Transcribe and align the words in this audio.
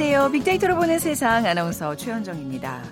안녕하세요. 0.00 0.30
빅데이터로 0.30 0.76
보는 0.76 1.00
세상 1.00 1.44
아나운서 1.44 1.96
최현정입니다. 1.96 2.84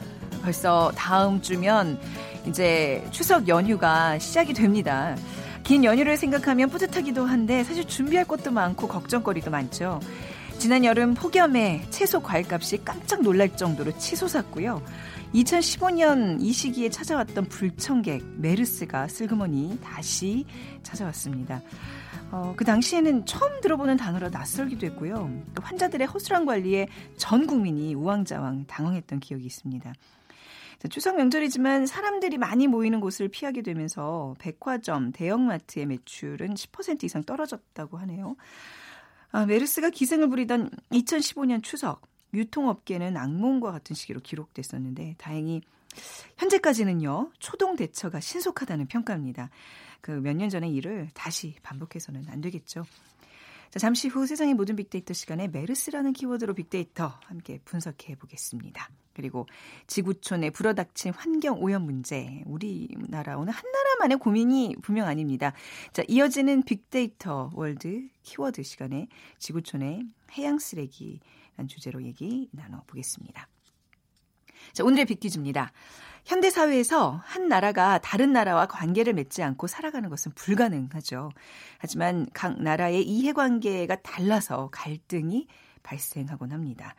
벌써 0.43 0.91
다음 0.97 1.41
주면 1.41 2.01
이제 2.47 3.07
추석 3.13 3.47
연휴가 3.47 4.19
시작이 4.19 4.53
됩니다. 4.53 5.15
긴 5.63 5.85
연휴를 5.85 6.17
생각하면 6.17 6.69
뿌듯하기도 6.69 7.25
한데 7.25 7.63
사실 7.63 7.85
준비할 7.87 8.25
것도 8.25 8.51
많고 8.51 8.89
걱정거리도 8.89 9.53
많죠. 9.53 10.01
지난 10.59 10.85
여름 10.85 11.15
폭염에 11.15 11.87
채소 11.91 12.21
과일값이 12.21 12.79
깜짝 12.85 13.23
놀랄 13.23 13.57
정도로 13.57 13.97
치솟았고요. 13.97 14.83
2015년 15.33 16.39
이 16.41 16.53
시기에 16.53 16.91
찾아왔던 16.91 17.45
불청객 17.45 18.25
메르스가 18.39 19.07
슬그머니 19.07 19.79
다시 19.81 20.45
찾아왔습니다. 20.83 21.63
어, 22.31 22.55
그 22.57 22.65
당시에는 22.65 23.25
처음 23.27 23.61
들어보는 23.61 23.97
단어라 23.97 24.31
낯설기도 24.31 24.87
했고요. 24.87 25.31
환자들의 25.61 26.07
허술한 26.07 26.45
관리에 26.45 26.89
전 27.17 27.47
국민이 27.47 27.95
우왕좌왕 27.95 28.67
당황했던 28.67 29.21
기억이 29.21 29.45
있습니다. 29.47 29.93
추석 30.91 31.17
명절이지만 31.17 31.87
사람들이 31.87 32.39
많이 32.39 32.67
모이는 32.67 33.01
곳을 33.01 33.29
피하게 33.29 33.63
되면서 33.63 34.35
백화점, 34.39 35.13
대형마트의 35.13 35.87
매출은 35.87 36.55
10% 36.55 37.05
이상 37.05 37.25
떨어졌다고 37.25 37.97
하네요. 37.99 38.37
아, 39.33 39.47
메르스가 39.47 39.91
기승을 39.91 40.29
부리던 40.29 40.71
2015년 40.93 41.63
추석, 41.63 42.03
유통업계는 42.35 43.17
악몽과 43.17 43.73
같은 43.73 43.95
시기로 43.95 44.21
기록됐었는데 44.21 45.15
다행히 45.19 45.63
현재까지는요 46.39 47.33
초동 47.39 47.77
대처가 47.77 48.21
신속하다는 48.21 48.87
평가입니다. 48.89 49.51
그 50.01 50.13
몇 50.13 50.37
년 50.37 50.49
전의 50.49 50.73
일을 50.75 51.09
다시 51.15 51.57
반복해서는 51.63 52.27
안 52.29 52.41
되겠죠. 52.41 52.85
자, 53.71 53.81
잠시 53.81 54.09
후 54.09 54.27
세상의 54.27 54.55
모든 54.55 54.77
빅데이터 54.77 55.13
시간에 55.13 55.49
메르스라는 55.49 56.13
키워드로 56.13 56.55
빅데이터 56.55 57.19
함께 57.25 57.59
분석해 57.65 58.15
보겠습니다. 58.15 58.89
그리고 59.13 59.47
지구촌에 59.89 60.51
불어닥친 60.51 61.13
환경 61.13 61.61
오염 61.61 61.83
문제. 61.83 62.43
우리나라 62.47 63.37
오늘 63.37 63.53
한 63.53 63.63
나라만의 63.73 64.19
고민이 64.19 64.77
분명 64.83 65.09
아닙니다. 65.09 65.53
자, 65.93 66.03
이어지는 66.07 66.63
빅데이터 66.63 67.51
월드 67.55 68.09
키워드 68.23 68.63
시간에 68.63 69.09
지구촌의 69.39 70.03
해양 70.39 70.59
쓰레기란 70.59 71.67
주제로 71.67 72.03
얘기 72.05 72.49
나눠보겠습니다. 72.53 73.49
자, 74.73 74.85
오늘의 74.85 75.07
빅퀴즈입니다. 75.07 75.73
현대 76.25 76.51
사회에서 76.51 77.21
한 77.25 77.49
나라가 77.49 77.99
다른 77.99 78.33
나라와 78.33 78.67
관계를 78.67 79.13
맺지 79.15 79.43
않고 79.43 79.69
살아가는 79.69 80.09
것은 80.11 80.33
불가능하죠. 80.35 81.31
하지만 81.79 82.27
각 82.35 82.61
나라의 82.61 83.05
이해관계가 83.07 83.97
달라서 84.03 84.71
갈등이 84.73 85.47
발생하곤 85.85 86.51
합니다. 86.53 86.95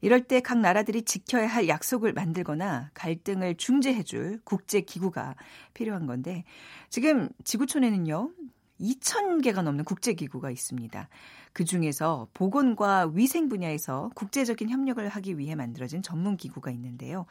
이럴 0.00 0.22
때 0.24 0.40
각 0.40 0.58
나라들이 0.58 1.02
지켜야 1.02 1.46
할 1.46 1.68
약속을 1.68 2.12
만들거나 2.12 2.90
갈등을 2.94 3.54
중재해줄 3.54 4.40
국제기구가 4.44 5.36
필요한 5.72 6.06
건데 6.06 6.44
지금 6.90 7.28
지구촌에는요 7.44 8.30
2,000개가 8.80 9.62
넘는 9.62 9.84
국제기구가 9.84 10.50
있습니다. 10.50 11.08
그 11.52 11.64
중에서 11.64 12.28
보건과 12.34 13.10
위생 13.14 13.48
분야에서 13.48 14.10
국제적인 14.14 14.68
협력을 14.70 15.06
하기 15.08 15.38
위해 15.38 15.54
만들어진 15.54 16.02
전문기구가 16.02 16.70
있는데요. 16.72 17.26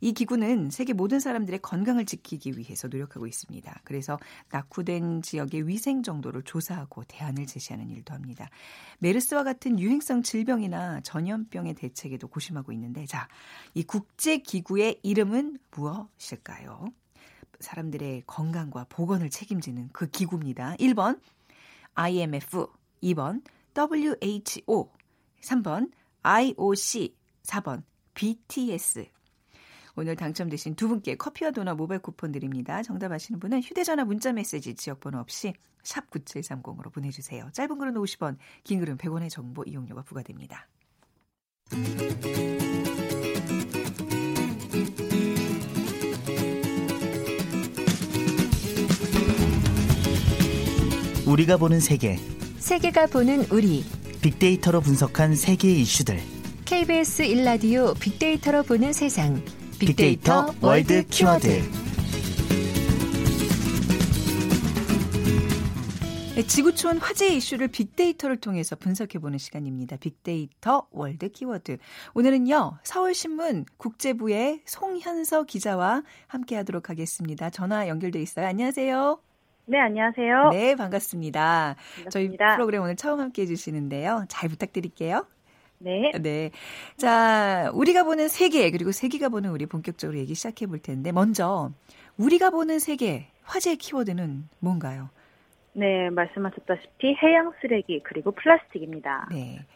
이 0.00 0.12
기구는 0.12 0.70
세계 0.70 0.92
모든 0.92 1.18
사람들의 1.18 1.60
건강을 1.60 2.06
지키기 2.06 2.56
위해서 2.56 2.88
노력하고 2.88 3.26
있습니다. 3.26 3.80
그래서 3.84 4.18
낙후된 4.50 5.22
지역의 5.22 5.66
위생 5.66 6.02
정도를 6.02 6.42
조사하고 6.42 7.04
대안을 7.08 7.46
제시하는 7.46 7.90
일도 7.90 8.14
합니다. 8.14 8.48
메르스와 9.00 9.42
같은 9.42 9.78
유행성 9.80 10.22
질병이나 10.22 11.00
전염병의 11.00 11.74
대책에도 11.74 12.28
고심하고 12.28 12.72
있는데 12.72 13.06
자, 13.06 13.28
이 13.74 13.82
국제 13.82 14.38
기구의 14.38 15.00
이름은 15.02 15.58
무엇일까요? 15.72 16.92
사람들의 17.60 18.24
건강과 18.26 18.86
보건을 18.88 19.30
책임지는 19.30 19.90
그 19.92 20.08
기구입니다. 20.08 20.76
1번 20.76 21.20
IMF, 21.94 22.66
2번 23.02 23.42
WHO, 23.76 24.90
3번 25.40 25.90
IOC, 26.22 27.14
4번 27.42 27.82
BTS. 28.14 29.06
오늘 29.96 30.14
당첨되신 30.14 30.76
두 30.76 30.88
분께 30.88 31.16
커피와 31.16 31.50
도넛 31.50 31.76
모바일 31.76 32.00
쿠폰 32.00 32.30
드립니다. 32.30 32.82
정답 32.82 33.10
아시는 33.10 33.40
분은 33.40 33.62
휴대전화 33.62 34.04
문자 34.04 34.32
메시지 34.32 34.74
지역번호 34.76 35.18
없이 35.18 35.54
샵 35.82 36.08
9730으로 36.10 36.92
보내주세요. 36.92 37.50
짧은 37.52 37.78
글은 37.78 37.94
50원, 37.94 38.36
긴 38.62 38.78
글은 38.80 38.98
100원의 38.98 39.30
정보 39.30 39.64
이용료가 39.64 40.02
부과됩니다. 40.02 40.68
우리가 51.28 51.58
보는 51.58 51.78
세계 51.78 52.16
세계가 52.58 53.06
보는 53.08 53.44
우리 53.50 53.84
빅데이터로 54.22 54.80
분석한 54.80 55.34
세계 55.34 55.70
이슈들 55.70 56.18
KBS 56.64 57.24
1라디오 57.24 57.98
빅데이터로 58.00 58.62
보는 58.62 58.94
세상 58.94 59.34
빅데이터, 59.78 60.46
빅데이터 60.46 60.66
월드 60.66 61.06
키워드 61.06 61.88
네, 66.34 66.46
지구촌 66.46 66.98
화제 66.98 67.28
이슈를 67.28 67.68
빅데이터를 67.68 68.36
통해서 68.36 68.76
분석해보는 68.76 69.38
시간입니다. 69.38 69.96
빅데이터 69.96 70.86
월드 70.92 71.30
키워드. 71.30 71.78
오늘은요, 72.14 72.78
서울신문 72.84 73.64
국제부의 73.76 74.62
송현서 74.64 75.42
기자와 75.42 76.04
함께 76.28 76.54
하도록 76.54 76.88
하겠습니다. 76.90 77.50
전화 77.50 77.88
연결돼 77.88 78.22
있어요. 78.22 78.46
안녕하세요. 78.46 79.18
네, 79.70 79.78
안녕하세요. 79.78 80.48
네, 80.50 80.74
반갑습니다. 80.76 81.76
반갑습니다. 81.96 82.08
저희 82.08 82.56
프로그램 82.56 82.82
오늘 82.82 82.96
처음 82.96 83.20
함께 83.20 83.42
해주시는데요. 83.42 84.24
잘 84.28 84.48
부탁드릴게요. 84.48 85.26
네. 85.78 86.10
네. 86.22 86.50
자, 86.96 87.70
우리가 87.74 88.04
보는 88.04 88.28
세계, 88.28 88.70
그리고 88.70 88.92
세계가 88.92 89.28
보는 89.28 89.50
우리 89.50 89.66
본격적으로 89.66 90.16
얘기 90.18 90.34
시작해 90.34 90.66
볼 90.66 90.78
텐데, 90.78 91.12
먼저, 91.12 91.70
우리가 92.16 92.48
보는 92.48 92.78
세계, 92.78 93.26
화제 93.42 93.76
키워드는 93.76 94.48
뭔가요? 94.58 95.10
네, 95.74 96.08
말씀하셨다시피 96.10 97.16
해양 97.22 97.52
쓰레기, 97.60 98.00
그리고 98.04 98.30
플라스틱입니다. 98.32 99.28
네. 99.30 99.66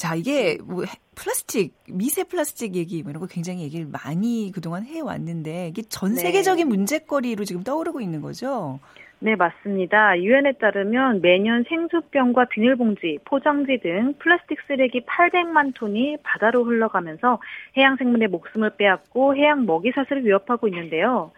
자, 0.00 0.14
이게 0.14 0.56
뭐 0.64 0.84
플라스틱, 1.14 1.74
미세 1.86 2.24
플라스틱 2.24 2.74
얘기 2.74 3.02
뭐 3.02 3.10
이런 3.10 3.20
거 3.20 3.26
굉장히 3.26 3.60
얘기를 3.64 3.86
많이 3.86 4.50
그동안 4.50 4.82
해왔는데, 4.82 5.68
이게 5.68 5.82
전 5.82 6.14
네. 6.14 6.22
세계적인 6.22 6.66
네. 6.66 6.74
문제거리로 6.74 7.44
지금 7.44 7.62
떠오르고 7.62 8.00
있는 8.00 8.22
거죠? 8.22 8.80
네, 9.18 9.36
맞습니다. 9.36 10.18
유엔에 10.18 10.52
따르면 10.52 11.20
매년 11.20 11.64
생수병과 11.68 12.46
비닐봉지, 12.46 13.18
포장지 13.26 13.78
등 13.82 14.14
플라스틱 14.18 14.60
쓰레기 14.66 15.02
800만 15.04 15.74
톤이 15.74 16.16
바다로 16.22 16.64
흘러가면서 16.64 17.38
해양 17.76 17.96
생물의 17.96 18.28
목숨을 18.28 18.76
빼앗고 18.78 19.36
해양 19.36 19.66
먹이 19.66 19.92
사슬을 19.94 20.24
위협하고 20.24 20.66
있는데요. 20.68 21.30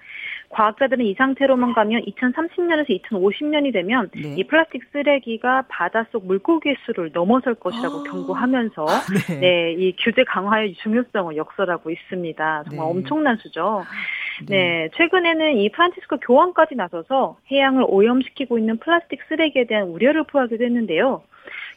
과학자들은 0.52 1.04
이 1.06 1.14
상태로만 1.14 1.72
가면 1.72 2.02
2030년에서 2.02 3.02
2050년이 3.02 3.72
되면 3.72 4.10
네. 4.14 4.34
이 4.36 4.44
플라스틱 4.44 4.82
쓰레기가 4.92 5.64
바닷속 5.68 6.26
물고기의 6.26 6.76
수를 6.84 7.10
넘어설 7.12 7.54
것이라고 7.54 8.00
아. 8.00 8.02
경고하면서 8.04 8.86
네. 9.28 9.40
네, 9.40 9.72
이 9.72 9.96
규제 9.98 10.24
강화의 10.24 10.74
중요성을 10.74 11.36
역설하고 11.36 11.90
있습니다. 11.90 12.64
정말 12.68 12.86
네. 12.86 12.90
엄청난 12.90 13.36
수죠. 13.38 13.82
네, 14.46 14.88
최근에는 14.94 15.56
이 15.56 15.70
프란치스코 15.70 16.18
교황까지 16.18 16.74
나서서 16.74 17.38
해양을 17.50 17.84
오염시키고 17.88 18.58
있는 18.58 18.78
플라스틱 18.78 19.20
쓰레기에 19.28 19.64
대한 19.64 19.88
우려를 19.88 20.24
표하기도 20.24 20.62
했는데요. 20.62 21.22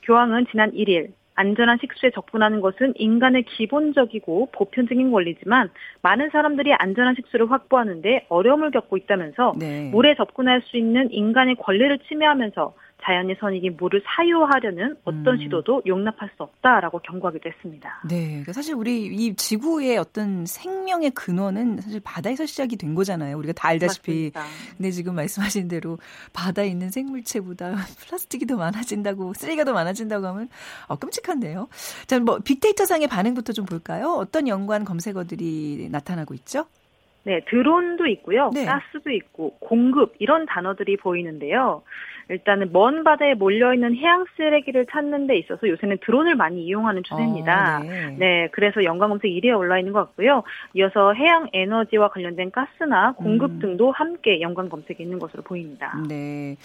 교황은 0.03 0.47
지난 0.51 0.71
1일 0.71 1.11
안전한 1.35 1.77
식수에 1.79 2.11
접근하는 2.11 2.61
것은 2.61 2.93
인간의 2.95 3.43
기본적이고 3.43 4.49
보편적인 4.51 5.11
권리지만 5.11 5.69
많은 6.01 6.29
사람들이 6.31 6.73
안전한 6.73 7.15
식수를 7.15 7.51
확보하는데 7.51 8.25
어려움을 8.29 8.71
겪고 8.71 8.97
있다면서 8.97 9.53
네. 9.59 9.89
물에 9.91 10.15
접근할 10.15 10.61
수 10.61 10.77
있는 10.77 11.11
인간의 11.11 11.55
권리를 11.55 11.99
침해하면서 12.07 12.73
자연의 13.05 13.37
선익인 13.39 13.77
물을 13.77 14.01
사유하려는 14.03 14.97
어떤 15.03 15.27
음. 15.27 15.37
시도도 15.37 15.83
용납할 15.85 16.29
수 16.35 16.43
없다라고 16.43 16.99
경고하기도 16.99 17.49
했습니다. 17.49 18.01
네. 18.09 18.27
그러니까 18.27 18.53
사실 18.53 18.73
우리 18.73 19.05
이 19.05 19.35
지구의 19.35 19.97
어떤 19.97 20.45
생명의 20.45 21.11
근원은 21.11 21.81
사실 21.81 21.99
바다에서 22.03 22.45
시작이 22.45 22.75
된 22.77 22.95
거잖아요. 22.95 23.37
우리가 23.37 23.53
다 23.53 23.69
알다시피. 23.69 24.31
맞습니다. 24.33 24.43
근데 24.77 24.91
지금 24.91 25.15
말씀하신 25.15 25.67
대로 25.67 25.99
바다에 26.33 26.67
있는 26.67 26.89
생물체보다 26.89 27.75
플라스틱이 28.07 28.47
더 28.47 28.57
많아진다고, 28.57 29.33
쓰레기가 29.35 29.63
더 29.65 29.73
많아진다고 29.73 30.25
하면 30.27 30.49
어, 30.87 30.95
끔찍한데요. 30.95 31.67
자, 32.07 32.19
뭐 32.19 32.39
빅데이터 32.39 32.85
상의 32.85 33.07
반응부터 33.07 33.53
좀 33.53 33.65
볼까요? 33.65 34.13
어떤 34.13 34.47
연관 34.47 34.83
검색어들이 34.83 35.89
나타나고 35.91 36.33
있죠? 36.33 36.65
네, 37.25 37.41
드론도 37.49 38.05
있고요. 38.07 38.51
네. 38.53 38.65
가스도 38.65 39.11
있고 39.11 39.57
공급 39.59 40.13
이런 40.19 40.45
단어들이 40.45 40.97
보이는데요. 40.97 41.81
일단은 42.29 42.71
먼 42.71 43.03
바다에 43.03 43.33
몰려 43.33 43.73
있는 43.73 43.95
해양 43.95 44.25
쓰레기를 44.37 44.85
찾는 44.91 45.27
데 45.27 45.37
있어서 45.37 45.67
요새는 45.67 45.97
드론을 46.05 46.35
많이 46.35 46.63
이용하는 46.65 47.03
추세입니다. 47.03 47.79
어, 47.79 47.83
네. 47.83 48.15
네, 48.17 48.49
그래서 48.51 48.83
연관 48.83 49.09
검색 49.09 49.29
1위에 49.29 49.57
올라 49.57 49.77
있는 49.79 49.93
것 49.93 50.05
같고요. 50.05 50.43
이어서 50.73 51.13
해양 51.13 51.47
에너지와 51.53 52.09
관련된 52.09 52.51
가스나 52.51 53.13
공급 53.13 53.51
음. 53.51 53.59
등도 53.59 53.91
함께 53.91 54.41
연관 54.41 54.69
검색에 54.69 54.97
있는 54.99 55.19
것으로 55.19 55.43
보입니다. 55.43 55.95
네. 56.07 56.55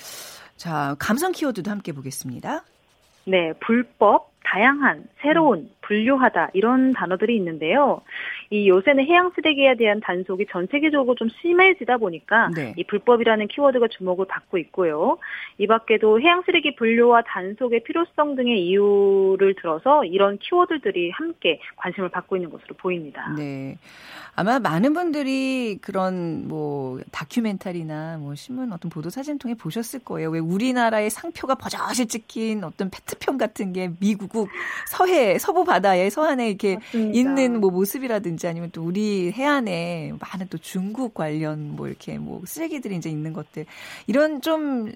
자, 0.56 0.94
감성 0.98 1.32
키워드도 1.32 1.70
함께 1.70 1.92
보겠습니다. 1.92 2.62
네, 3.26 3.52
불법, 3.60 4.30
다양한, 4.44 5.04
새로운, 5.20 5.70
분류하다 5.82 6.50
이런 6.54 6.92
단어들이 6.92 7.36
있는데요. 7.36 8.00
이 8.52 8.68
요새는 8.68 9.06
해양 9.06 9.30
쓰레기에 9.36 9.76
대한 9.76 10.00
단속이 10.00 10.46
전 10.50 10.66
세계적으로 10.72 11.14
좀 11.14 11.28
심해지다 11.28 11.98
보니까 11.98 12.50
네. 12.52 12.74
이 12.76 12.82
불법이라는 12.82 13.46
키워드가 13.46 13.86
주목을 13.86 14.26
받고 14.26 14.58
있고요. 14.58 15.18
이 15.58 15.68
밖에도 15.68 16.20
해양 16.20 16.42
쓰레기 16.42 16.74
분류와 16.74 17.22
단속의 17.28 17.84
필요성 17.84 18.34
등의 18.34 18.66
이유를 18.66 19.54
들어서 19.54 20.04
이런 20.04 20.36
키워드들이 20.38 21.12
함께 21.12 21.60
관심을 21.76 22.08
받고 22.08 22.36
있는 22.36 22.50
것으로 22.50 22.74
보입니다. 22.76 23.32
네. 23.36 23.78
아마 24.34 24.58
많은 24.58 24.94
분들이 24.94 25.78
그런 25.80 26.48
뭐 26.48 26.98
다큐멘터리나 27.12 28.18
뭐 28.18 28.34
신문 28.34 28.72
어떤 28.72 28.88
보도 28.90 29.10
사진 29.10 29.38
통해 29.38 29.54
보셨을 29.54 30.00
거예요. 30.00 30.30
왜 30.30 30.38
우리나라의 30.38 31.10
상표가 31.10 31.54
버젓이 31.56 32.06
찍힌 32.06 32.64
어떤 32.64 32.90
페트병 32.90 33.38
같은 33.38 33.72
게 33.72 33.90
미국 34.00 34.48
서해 34.88 35.38
서부 35.38 35.64
바다에 35.64 36.10
서안에 36.10 36.48
이렇게 36.48 36.76
맞습니다. 36.76 37.18
있는 37.18 37.60
뭐 37.60 37.70
모습이라든지 37.70 38.39
아니면 38.48 38.70
또 38.72 38.82
우리 38.82 39.32
해안에 39.32 40.12
많은 40.20 40.48
또 40.48 40.58
중국 40.58 41.14
관련 41.14 41.76
뭐 41.76 41.88
이렇게 41.88 42.18
뭐 42.18 42.42
쓰레기들이 42.44 42.96
이제 42.96 43.10
있는 43.10 43.32
것들. 43.32 43.66
이런 44.06 44.40
좀 44.40 44.92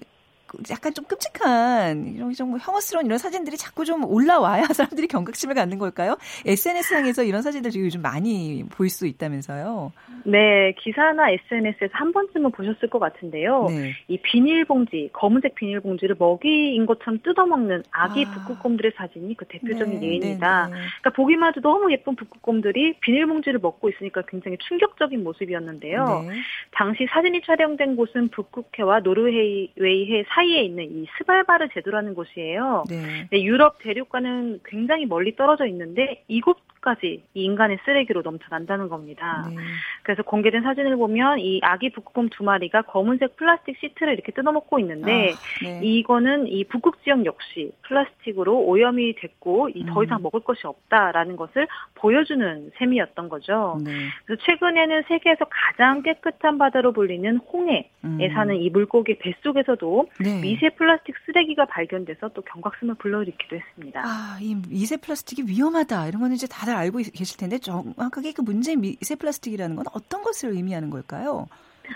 약간 0.71 0.93
좀 0.93 1.05
끔찍한 1.05 2.15
이런 2.15 2.33
좀 2.33 2.57
혐오스러운 2.59 3.05
이런 3.05 3.17
사진들이 3.17 3.57
자꾸 3.57 3.85
좀 3.85 4.03
올라와야 4.05 4.65
사람들이 4.73 5.07
경각심을 5.07 5.53
갖는 5.53 5.77
걸까요? 5.77 6.17
SNS상에서 6.45 7.23
이런 7.23 7.41
사진들 7.41 7.75
요즘 7.75 8.01
많이 8.01 8.63
볼 8.71 8.95
수 8.95 9.05
있다면서요. 9.05 9.91
네, 10.23 10.73
기사나 10.79 11.29
SNS에서 11.29 11.91
한 11.91 12.11
번쯤은 12.11 12.51
보셨을 12.51 12.89
것 12.89 12.97
같은데요. 12.97 13.67
네. 13.69 13.91
이 14.07 14.17
비닐봉지, 14.17 15.09
검은색 15.13 15.55
비닐봉지를 15.55 16.15
먹이인 16.17 16.85
것처럼 16.85 17.19
뜯어먹는 17.21 17.83
아기 17.91 18.25
아. 18.25 18.31
북극곰들의 18.31 18.93
사진이 18.95 19.35
그 19.37 19.45
대표적인 19.45 19.99
네, 19.99 20.07
예입니다. 20.07 20.67
네, 20.67 20.73
네. 20.73 20.79
그러니까 21.01 21.09
보기만 21.11 21.49
해도 21.49 21.61
너무 21.61 21.91
예쁜 21.91 22.15
북극곰들이 22.15 22.99
비닐봉지를 23.01 23.59
먹고 23.59 23.89
있으니까 23.89 24.23
굉장히 24.27 24.57
충격적인 24.67 25.23
모습이었는데요. 25.23 26.25
네. 26.27 26.35
당시 26.71 27.05
사진이 27.09 27.41
촬영된 27.45 27.95
곳은 27.95 28.29
북극해와 28.29 29.01
노르웨이해 29.01 30.25
사이 30.29 30.44
에 30.53 30.63
있는 30.63 30.83
이 30.91 31.05
스발바르 31.17 31.69
제도라는 31.73 32.13
곳이에요. 32.13 32.83
네. 32.89 33.27
네, 33.31 33.43
유럽 33.43 33.79
대륙과는 33.79 34.61
굉장히 34.65 35.05
멀리 35.05 35.35
떨어져 35.35 35.65
있는데 35.67 36.23
이곳 36.27 36.57
까지 36.85 37.23
이 37.33 37.43
인간의 37.43 37.79
쓰레기로 37.83 38.21
넘쳐난다는 38.21 38.89
겁니다. 38.89 39.47
네. 39.49 39.55
그래서 40.03 40.21
공개된 40.21 40.61
사진을 40.61 40.95
보면 40.97 41.39
이 41.39 41.59
아기 41.63 41.89
북극곰 41.89 42.29
두 42.29 42.43
마리가 42.43 42.83
검은색 42.83 43.35
플라스틱 43.37 43.75
시트를 43.79 44.13
이렇게 44.13 44.31
뜯어먹고 44.31 44.77
있는데 44.79 45.31
아, 45.31 45.63
네. 45.63 45.79
이거는 45.83 46.47
이 46.47 46.63
북극 46.65 47.03
지역 47.03 47.25
역시 47.25 47.71
플라스틱으로 47.81 48.59
오염이 48.65 49.15
됐고 49.15 49.69
이더 49.69 49.99
음. 49.99 50.03
이상 50.03 50.21
먹을 50.21 50.41
것이 50.41 50.67
없다라는 50.67 51.35
것을 51.37 51.67
보여주는 51.95 52.71
셈이었던 52.77 53.29
거죠. 53.29 53.79
네. 53.83 53.91
그래서 54.25 54.43
최근에는 54.45 55.03
세계에서 55.07 55.45
가장 55.49 56.03
깨끗한 56.03 56.59
바다로 56.59 56.93
불리는 56.93 57.37
홍해에 57.37 57.89
음. 58.03 58.19
사는 58.33 58.55
이 58.55 58.69
물고기 58.69 59.17
뱃속에서도 59.17 60.09
네. 60.19 60.39
미세 60.39 60.69
플라스틱 60.69 61.15
쓰레기가 61.25 61.65
발견돼서 61.65 62.29
또 62.35 62.43
경각심을 62.43 62.95
불러일으키기도 62.95 63.55
했습니다. 63.55 64.03
아, 64.05 64.37
이 64.39 64.55
미세 64.69 64.97
플라스틱이 64.97 65.49
위험하다. 65.49 66.09
이런 66.09 66.21
거는 66.21 66.35
이제 66.35 66.45
다들 66.47 66.74
알고 66.75 66.99
있- 66.99 67.13
계실 67.13 67.37
텐데 67.37 67.57
정확하게 67.57 68.33
그 68.33 68.41
문제의 68.41 68.77
미세 68.77 69.15
플라스틱이라는 69.15 69.75
건 69.75 69.85
어떤 69.93 70.23
것을 70.23 70.51
의미하는 70.51 70.89
걸까요? 70.89 71.47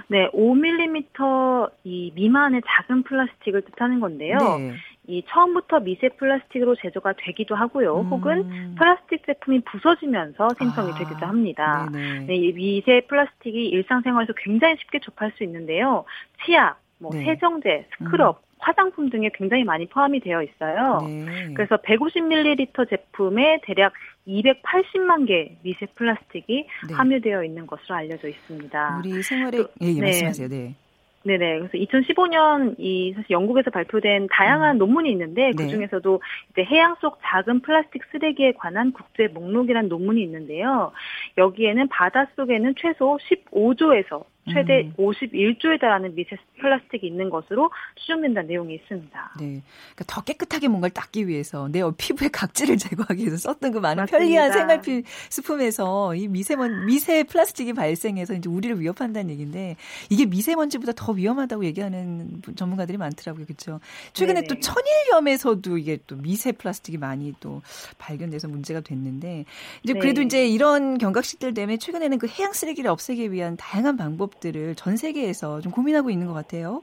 네, 0.08 0.30
5mm 0.34 1.72
이 1.84 2.12
미만의 2.16 2.62
작은 2.66 3.04
플라스틱을 3.04 3.64
뜻하는 3.64 4.00
건데요. 4.00 4.38
네. 4.38 4.74
이 5.08 5.24
처음부터 5.28 5.80
미세 5.80 6.10
플라스틱으로 6.10 6.76
제조가 6.76 7.14
되기도 7.18 7.56
하고요. 7.56 8.02
음. 8.02 8.06
혹은 8.12 8.76
플라스틱 8.76 9.26
제품이 9.26 9.62
부서지면서 9.62 10.50
생성이 10.60 10.92
아, 10.92 10.96
되기도 11.00 11.26
합니다. 11.26 11.90
네네. 11.92 12.26
네, 12.28 12.36
이 12.36 12.54
미세 12.54 13.02
플라스틱이 13.02 13.70
일상생활에서 13.70 14.34
굉장히 14.38 14.76
쉽게 14.78 15.00
접할 15.00 15.32
수 15.36 15.44
있는데요. 15.44 16.06
치약, 16.46 16.80
뭐 17.00 17.12
네. 17.12 17.26
세정제, 17.26 17.88
스크럽, 17.98 18.44
화장품 18.60 19.10
등에 19.10 19.30
굉장히 19.34 19.64
많이 19.64 19.88
포함이 19.88 20.20
되어 20.20 20.44
있어요. 20.44 21.02
네. 21.08 21.54
그래서 21.56 21.78
150ml 21.78 22.90
제품에 22.90 23.62
대략 23.64 23.94
280만 24.28 25.28
개 25.28 25.58
미세 25.64 25.86
플라스틱이 25.96 26.46
네. 26.90 26.94
함유되어 26.94 27.44
있는 27.44 27.66
것으로 27.66 27.96
알려져 27.96 28.28
있습니다. 28.28 29.02
우리 29.04 29.24
생활에 29.24 29.58
또- 29.58 29.70
예, 29.82 29.88
예 29.88 29.94
네. 29.94 30.02
말씀하세요. 30.02 30.48
네. 30.50 30.76
네네. 31.24 31.60
그래서 31.60 31.78
2015년 31.78 32.76
이 32.78 33.12
사실 33.14 33.32
영국에서 33.32 33.72
발표된 33.72 34.28
다양한 34.32 34.78
논문이 34.78 35.12
있는데 35.12 35.48
음. 35.48 35.52
네. 35.52 35.64
그 35.66 35.70
중에서도 35.70 36.22
이제 36.52 36.64
해양 36.64 36.96
속 37.02 37.20
작은 37.22 37.60
플라스틱 37.62 38.04
쓰레기에 38.12 38.54
관한 38.54 38.94
국제 38.94 39.28
목록이라는 39.28 39.90
논문이 39.90 40.22
있는데요. 40.24 40.92
여기에는 41.38 41.90
바다 41.90 42.28
속에는 42.36 42.74
최소 42.78 43.18
15조에서 43.18 44.24
최대 44.52 44.82
음. 44.84 44.94
51조에 44.98 45.80
달하는 45.80 46.16
미세 46.16 46.36
플라스틱이 46.60 47.02
있는 47.08 47.30
것으로 47.30 47.70
추정된다는 47.96 48.48
내용이 48.48 48.76
있습니다. 48.76 49.32
네. 49.40 49.62
그러니까 49.96 50.06
더 50.08 50.22
깨끗하게 50.22 50.68
뭔가를 50.70 50.94
닦기 50.94 51.28
위해서 51.28 51.68
내 51.68 51.82
피부의 51.98 52.30
각질을 52.34 52.78
제거하기 52.78 53.22
위해서 53.22 53.38
썼던 53.38 53.72
그 53.74 53.78
많은 53.80 54.04
맞습니다. 54.04 54.18
편리한 54.18 54.52
생활 54.52 54.82
필수품에서 54.82 56.16
이 56.16 56.28
미세먼 56.28 56.86
미세 56.86 57.24
플라스틱이 57.24 57.74
발생해서 57.74 58.34
이제 58.34 58.50
우리를 58.50 58.80
위협한다는 58.80 59.30
얘기인데 59.32 59.76
이게 60.10 60.26
미세먼지보다 60.26 60.94
더 60.96 61.12
위험하다고 61.12 61.66
얘기하는 61.66 62.42
분- 62.42 62.56
전문가들이 62.56 62.98
많더라고요. 62.98 63.46
그렇죠. 63.46 63.80
최근에 64.14 64.42
네네. 64.42 64.48
또 64.48 64.60
천일염에서도 64.60 65.78
이게 65.78 66.00
또 66.08 66.16
미세 66.16 66.52
플라스틱이 66.52 66.98
많이 66.98 67.34
또 67.40 67.62
발견돼서 67.98 68.48
문제가 68.48 68.80
됐는데 68.82 69.46
이제 69.84 69.94
그래도 69.94 70.22
네. 70.22 70.26
이제 70.26 70.48
이런 70.48 70.98
경각심들 70.98 71.54
때문에 71.54 71.78
최근에는 71.78 72.18
그 72.18 72.28
해양 72.28 72.54
쓰레기를 72.54 72.90
없애기 72.90 73.32
위한 73.32 73.56
다양한 73.58 73.98
방법 73.98 74.29
들을 74.40 74.76
전 74.76 74.98
세계에서 74.98 75.62
좀 75.62 75.72
고민하고 75.72 76.10
있는 76.10 76.28
것 76.28 76.34
같아요. 76.34 76.82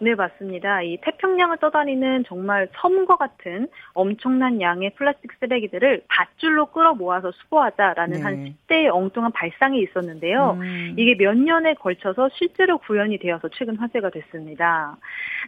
네, 0.00 0.14
맞습니다. 0.14 0.82
이 0.82 0.98
태평양을 1.02 1.58
떠다니는 1.58 2.24
정말 2.26 2.68
섬과 2.80 3.16
같은 3.16 3.68
엄청난 3.92 4.60
양의 4.60 4.90
플라스틱 4.96 5.32
쓰레기들을 5.38 6.02
밧줄로 6.08 6.66
끌어 6.66 6.94
모아서 6.94 7.30
수거하자라는 7.32 8.16
네. 8.18 8.22
한 8.22 8.54
10대의 8.68 8.92
엉뚱한 8.92 9.32
발상이 9.32 9.80
있었는데요. 9.80 10.58
음. 10.60 10.94
이게 10.96 11.16
몇 11.16 11.36
년에 11.36 11.74
걸쳐서 11.74 12.30
실제로 12.34 12.78
구현이 12.78 13.18
되어서 13.18 13.48
최근 13.48 13.76
화제가 13.76 14.10
됐습니다. 14.10 14.96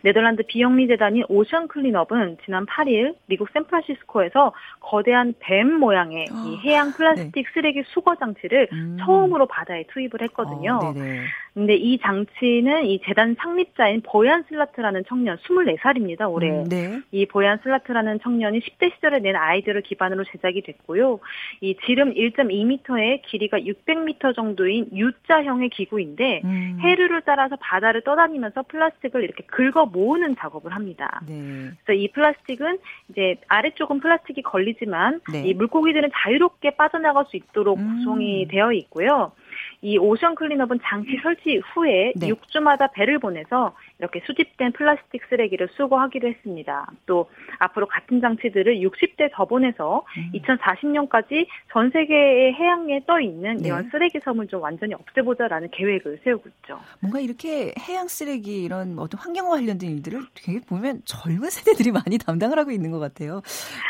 네덜란드 0.02 0.42
비영리 0.46 0.86
재단인 0.88 1.24
Ocean 1.28 1.68
Cleanup은 1.68 2.38
지난 2.44 2.66
8일 2.66 3.16
미국 3.26 3.48
샌프란시스코에서 3.52 4.52
거대한 4.80 5.34
뱀 5.40 5.72
모양의 5.72 6.26
이 6.30 6.56
해양 6.58 6.92
플라스틱 6.92 7.48
쓰레기 7.52 7.82
수거 7.86 8.14
장치를 8.16 8.68
아, 8.70 8.74
네. 8.74 8.80
음. 8.80 8.96
처음으로 9.00 9.46
바다에 9.46 9.84
투입을 9.88 10.22
했거든요. 10.22 10.80
어, 10.82 10.92
네네. 10.92 11.22
근데 11.54 11.74
이 11.74 11.98
장치는 11.98 12.84
이 12.84 13.00
재단 13.04 13.34
창립자인 13.38 14.02
보얀 14.36 14.44
슬라트라는 14.48 15.04
청년 15.08 15.36
24살입니다, 15.38 16.30
올해. 16.30 16.50
음, 16.50 16.64
네. 16.68 17.00
이 17.10 17.26
보얀 17.26 17.58
슬라트라는 17.62 18.20
청년이 18.20 18.60
10대 18.60 18.92
시절에 18.94 19.20
낸 19.20 19.36
아이디어를 19.36 19.82
기반으로 19.82 20.24
제작이 20.24 20.62
됐고요. 20.62 21.20
이 21.60 21.76
지름 21.86 22.12
1.2m에 22.12 23.22
길이가 23.22 23.58
600m 23.58 24.34
정도인 24.34 24.88
U자형의 24.92 25.70
기구인데 25.70 26.42
음. 26.44 26.78
해류를 26.80 27.22
따라서 27.24 27.56
바다를 27.60 28.02
떠다니면서 28.02 28.64
플라스틱을 28.64 29.24
이렇게 29.24 29.44
긁어 29.46 29.86
모으는 29.86 30.36
작업을 30.36 30.74
합니다. 30.74 31.22
네. 31.26 31.70
그래서 31.84 31.92
이 31.98 32.08
플라스틱은 32.08 32.78
이제 33.10 33.36
아래쪽은 33.48 34.00
플라스틱이 34.00 34.42
걸리지만 34.42 35.20
네. 35.32 35.46
이 35.46 35.54
물고기들은 35.54 36.10
자유롭게 36.12 36.76
빠져나갈 36.76 37.24
수 37.26 37.36
있도록 37.36 37.78
음. 37.78 37.98
구성이 37.98 38.46
되어 38.48 38.72
있고요. 38.72 39.32
이 39.82 39.98
오션 39.98 40.34
클린업은 40.34 40.80
장치 40.84 41.18
설치 41.22 41.60
후에 41.74 42.12
네. 42.16 42.28
6주마다 42.28 42.92
배를 42.92 43.18
보내서 43.18 43.74
이렇게 43.98 44.20
수집된 44.26 44.72
플라스틱 44.72 45.22
쓰레기를 45.28 45.68
수거하기로 45.76 46.28
했습니다. 46.28 46.90
또 47.06 47.30
앞으로 47.58 47.86
같은 47.86 48.20
장치들을 48.20 48.80
60대 48.80 49.30
더 49.32 49.46
보내서 49.46 50.04
음. 50.18 50.32
2040년까지 50.34 51.46
전 51.72 51.90
세계의 51.90 52.54
해양에 52.54 53.00
떠 53.06 53.20
있는 53.20 53.56
네. 53.56 53.68
이런 53.68 53.88
쓰레기 53.90 54.20
섬을 54.22 54.48
좀 54.48 54.60
완전히 54.60 54.94
없애보자라는 54.94 55.70
계획을 55.72 56.20
세우고 56.24 56.48
있죠. 56.48 56.78
뭔가 57.00 57.20
이렇게 57.20 57.72
해양 57.88 58.08
쓰레기 58.08 58.62
이런 58.62 58.98
어떤 58.98 59.18
환경과 59.18 59.56
관련된 59.56 59.90
일들을 59.92 60.20
되게 60.34 60.60
보면 60.60 61.02
젊은 61.04 61.48
세대들이 61.48 61.92
많이 61.92 62.18
담당을 62.18 62.58
하고 62.58 62.70
있는 62.70 62.90
것 62.90 62.98
같아요. 62.98 63.40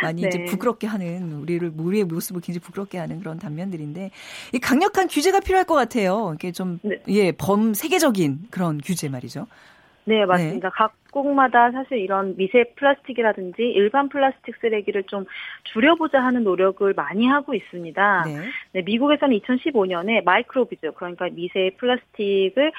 많이 0.02 0.23
네. 0.23 0.28
이제 0.28 0.44
부끄럽게 0.44 0.87
하는 0.87 1.32
우리를 1.32 1.73
우리의 1.76 2.04
모습을 2.04 2.40
굉장히 2.40 2.61
부끄럽게 2.61 2.99
하는 2.99 3.18
그런 3.18 3.38
단면들인데 3.38 4.11
이 4.52 4.58
강력한 4.58 5.08
규제가 5.08 5.40
필요. 5.40 5.55
필요할 5.56 5.64
것 5.64 5.75
같아요. 5.75 6.32
이게 6.34 6.52
좀, 6.52 6.78
네. 6.82 7.00
예, 7.08 7.32
범 7.32 7.72
세계적인 7.75 8.48
그런 8.50 8.80
규제 8.84 9.08
말이죠. 9.08 9.46
네, 10.04 10.25
맞습니다. 10.26 10.68
네. 10.68 10.72
각 10.75 10.92
국마다 11.23 11.70
사실 11.70 11.99
이런 11.99 12.37
미세 12.37 12.64
플라스틱이라든지 12.76 13.62
일반 13.62 14.08
플라스틱 14.08 14.56
쓰레기를 14.61 15.04
좀 15.04 15.25
줄여보자 15.64 16.23
하는 16.23 16.44
노력을 16.44 16.92
많이 16.94 17.26
하고 17.26 17.54
있습니다. 17.54 18.25
네. 18.26 18.37
네 18.73 18.82
미국에서는 18.82 19.38
2015년에 19.38 20.25
microbeads, 20.25 20.92
그러니까 20.92 21.28
미세 21.32 21.70
플라스틱을 21.78 22.73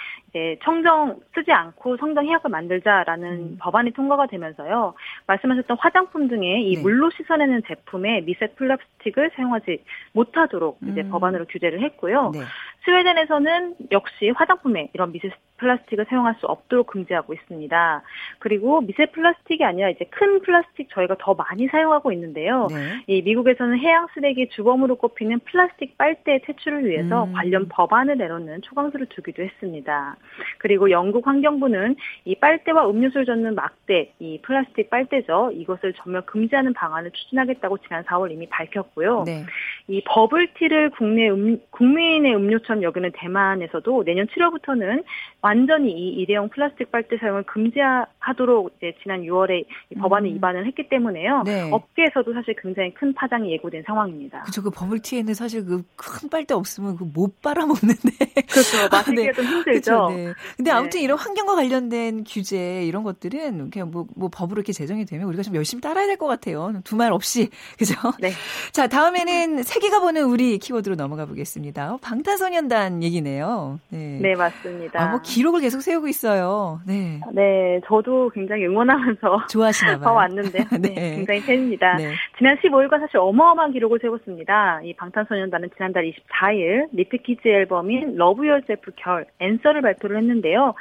청정 0.63 1.19
쓰지 1.33 1.51
않고 1.51 1.97
청정 1.97 2.27
해역을 2.27 2.49
만들자라는 2.49 3.27
음. 3.27 3.57
법안이 3.59 3.91
통과가 3.91 4.27
되면서요. 4.27 4.93
말씀하셨던 5.25 5.77
화장품 5.79 6.27
등의 6.27 6.69
이 6.69 6.75
네. 6.75 6.81
물로 6.81 7.09
씻어내는 7.11 7.63
제품에 7.67 8.21
미세 8.21 8.47
플라스틱을 8.47 9.31
사용하지 9.35 9.83
못하도록 10.13 10.79
이제 10.91 11.01
음. 11.01 11.09
법안으로 11.09 11.45
규제를 11.45 11.81
했고요. 11.81 12.31
네. 12.33 12.41
스웨덴에서는 12.85 13.75
역시 13.91 14.29
화장품에 14.29 14.89
이런 14.93 15.11
미세 15.11 15.29
플라스틱을 15.57 16.05
사용할 16.09 16.35
수 16.39 16.45
없도록 16.45 16.87
금지하고 16.87 17.33
있습니다. 17.33 18.03
그리고 18.39 18.81
미세 18.81 19.05
플라스틱이 19.07 19.63
아니라 19.63 19.89
이제 19.89 20.05
큰 20.09 20.41
플라스틱 20.41 20.89
저희가 20.91 21.15
더 21.19 21.33
많이 21.33 21.67
사용하고 21.67 22.11
있는데요. 22.11 22.67
네. 22.69 23.03
이 23.07 23.21
미국에서는 23.21 23.77
해양 23.79 24.07
쓰레기 24.13 24.49
주범으로 24.49 24.95
꼽히는 24.95 25.39
플라스틱 25.39 25.97
빨대 25.97 26.39
퇴출을 26.43 26.85
위해서 26.85 27.25
음. 27.25 27.33
관련 27.33 27.67
법안을 27.69 28.17
내놓는 28.17 28.61
초강수를 28.61 29.07
두기도 29.07 29.43
했습니다. 29.43 30.15
그리고 30.57 30.91
영국 30.91 31.27
환경부는 31.27 31.95
이 32.25 32.35
빨대와 32.35 32.89
음료수를 32.89 33.25
젓는 33.25 33.55
막대, 33.55 34.11
이 34.19 34.39
플라스틱 34.41 34.89
빨대죠. 34.89 35.51
이것을 35.53 35.93
전면 35.93 36.25
금지하는 36.25 36.73
방안을 36.73 37.11
추진하겠다고 37.11 37.77
지난 37.79 38.03
4월 38.03 38.31
이미 38.31 38.47
밝혔고요. 38.47 39.23
네. 39.25 39.45
이 39.87 40.01
버블티를 40.05 40.91
국내 40.91 41.29
음, 41.29 41.59
국민의 41.71 42.35
음료처럼 42.35 42.83
여기는 42.83 43.11
대만에서도 43.13 44.03
내년 44.03 44.27
7월부터는 44.27 45.03
완전히 45.41 45.91
이 45.91 46.09
일회용 46.13 46.49
플라스틱 46.49 46.91
빨대 46.91 47.17
사용을 47.17 47.43
금지하 47.43 48.05
도록 48.33 48.71
이제 48.77 48.93
지난 49.03 49.21
6월에 49.21 49.65
법안을 49.99 50.29
음. 50.29 50.35
위반을 50.35 50.65
했기 50.67 50.87
때문에요. 50.89 51.43
네. 51.45 51.69
업계에서도 51.71 52.33
사실 52.33 52.55
굉장히 52.61 52.93
큰 52.93 53.13
파장이 53.13 53.51
예고된 53.53 53.83
상황입니다. 53.85 54.41
그렇죠. 54.41 54.61
그 54.63 54.69
버블티에는 54.69 55.33
사실 55.33 55.65
그 55.65 55.83
큰 55.95 56.29
빨대 56.29 56.53
없으면 56.53 56.95
그 56.97 57.07
못 57.13 57.41
빨아먹는데. 57.41 58.11
그렇죠. 58.49 58.77
마시기가 58.91 59.21
네. 59.23 59.31
좀 59.33 59.45
힘들죠. 59.45 59.63
그렇죠. 59.63 60.09
네. 60.15 60.33
근데 60.57 60.71
아무튼 60.71 60.99
네. 60.99 61.03
이런 61.03 61.17
환경과 61.17 61.55
관련된 61.55 62.23
규제 62.25 62.83
이런 62.85 63.03
것들은 63.03 63.69
그냥 63.71 63.91
뭐, 63.91 64.05
뭐 64.15 64.29
법으로 64.31 64.59
이렇게 64.59 64.73
제정이 64.73 65.05
되면 65.05 65.27
우리가 65.27 65.43
좀 65.43 65.55
열심히 65.55 65.81
따라야 65.81 66.05
될 66.05 66.17
것 66.17 66.25
같아요. 66.27 66.73
두말 66.83 67.11
없이. 67.13 67.49
그죠? 67.77 67.95
네. 68.19 68.31
자, 68.71 68.87
다음에는 68.87 69.61
세계가 69.63 69.99
보는 69.99 70.23
우리 70.23 70.57
키워드로 70.57 70.95
넘어가 70.95 71.25
보겠습니다. 71.25 71.97
방탄소년단 72.01 73.03
얘기네요. 73.03 73.79
네. 73.89 74.19
네, 74.21 74.35
맞습니다. 74.35 74.99
아, 75.01 75.07
뭐 75.09 75.21
기록을 75.21 75.61
계속 75.61 75.81
세우고 75.81 76.07
있어요. 76.07 76.81
네. 76.85 77.21
네, 77.33 77.79
저도 77.87 78.16
굉장히 78.33 78.65
응원하면서 78.65 79.47
좋아하시나 79.49 79.99
봐요. 79.99 80.15
왔는데 80.15 80.59
네. 80.81 80.89
네. 80.93 81.15
굉장히 81.15 81.41
팬입니다. 81.45 81.95
네. 81.97 82.13
지난 82.37 82.57
15일과 82.57 82.99
사실 82.99 83.17
어마어마한 83.17 83.71
기록을 83.73 83.99
세웠습니다. 84.01 84.81
이 84.83 84.93
방탄소년단은 84.93 85.69
지난달 85.75 86.03
24일 86.11 86.87
repackage 86.93 87.47
앨범인 87.47 88.15
Love 88.15 88.47
Yourself 88.47 88.91
결 88.95 89.25
Answer를 89.39 89.81
발표를 89.81 90.17
했는데요. 90.17 90.73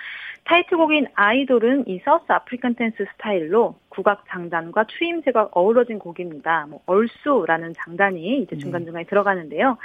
타이틀곡인 0.44 1.06
아이돌은 1.14 1.88
이 1.88 2.00
South 2.04 2.24
African 2.28 2.74
댄스 2.74 3.04
스타일로 3.14 3.74
국악 3.96 4.24
장단과 4.28 4.84
추임새가 4.84 5.48
어우러진 5.52 5.98
곡입니다. 5.98 6.66
뭐 6.68 6.80
얼쑤라는 6.84 7.72
장단이 7.78 8.42
이제 8.42 8.54
네. 8.54 8.58
중간중간에 8.58 9.04
네. 9.04 9.08
들어가는데요. 9.08 9.78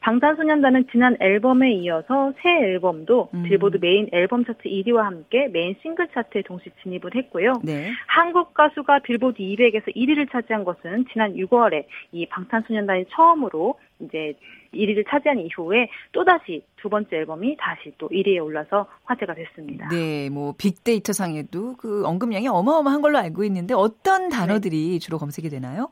방탄소년단은 0.00 0.86
지난 0.90 1.16
앨범에 1.20 1.72
이어서 1.74 2.32
새 2.40 2.48
앨범도 2.48 3.28
음. 3.34 3.42
빌보드 3.42 3.76
메인 3.82 4.08
앨범 4.12 4.46
차트 4.46 4.62
1위와 4.62 5.02
함께 5.02 5.48
메인 5.48 5.76
싱글 5.82 6.08
차트에 6.08 6.42
동시 6.42 6.70
진입을 6.82 7.14
했고요. 7.14 7.52
네. 7.62 7.90
한국 8.06 8.54
가수가 8.54 9.00
빌보드 9.00 9.36
200에서 9.36 9.94
1위를 9.94 10.32
차지한 10.32 10.64
것은 10.64 11.04
지난 11.12 11.34
6월에 11.34 11.84
이 12.12 12.24
방탄소년단이 12.26 13.06
처음으로 13.10 13.78
이제 14.00 14.34
1위를 14.74 15.08
차지한 15.08 15.38
이후에 15.40 15.88
또다시 16.12 16.62
두 16.76 16.88
번째 16.88 17.16
앨범이 17.16 17.56
다시 17.58 17.92
또 17.98 18.08
1위에 18.08 18.42
올라서 18.44 18.86
화제가 19.04 19.34
됐습니다. 19.34 19.88
네, 19.88 20.28
뭐 20.30 20.54
빅데이터 20.56 21.12
상에도 21.12 21.74
그 21.76 22.06
언급량이 22.06 22.48
어마어마한 22.48 23.00
걸로 23.00 23.18
알고 23.18 23.44
있는데 23.44 23.74
어떤 23.74 24.28
단어들이 24.28 24.92
네. 24.92 24.98
주로 24.98 25.18
검색이 25.18 25.48
되나요? 25.48 25.90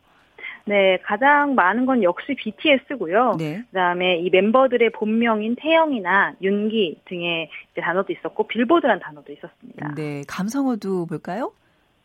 네, 0.69 0.99
가장 1.05 1.55
많은 1.55 1.87
건 1.87 2.03
역시 2.03 2.35
BTS고요. 2.35 3.37
네. 3.39 3.63
그다음에 3.69 4.19
이 4.19 4.31
멤버들의 4.31 4.91
본명인 4.91 5.55
태영이나 5.57 6.35
윤기 6.43 7.03
등의 7.05 7.49
단어도 7.81 8.13
있었고 8.13 8.49
빌보드란 8.49 8.99
단어도 8.99 9.33
있었습니다. 9.33 9.95
네, 9.95 10.25
감성어도 10.27 11.07
볼까요? 11.07 11.53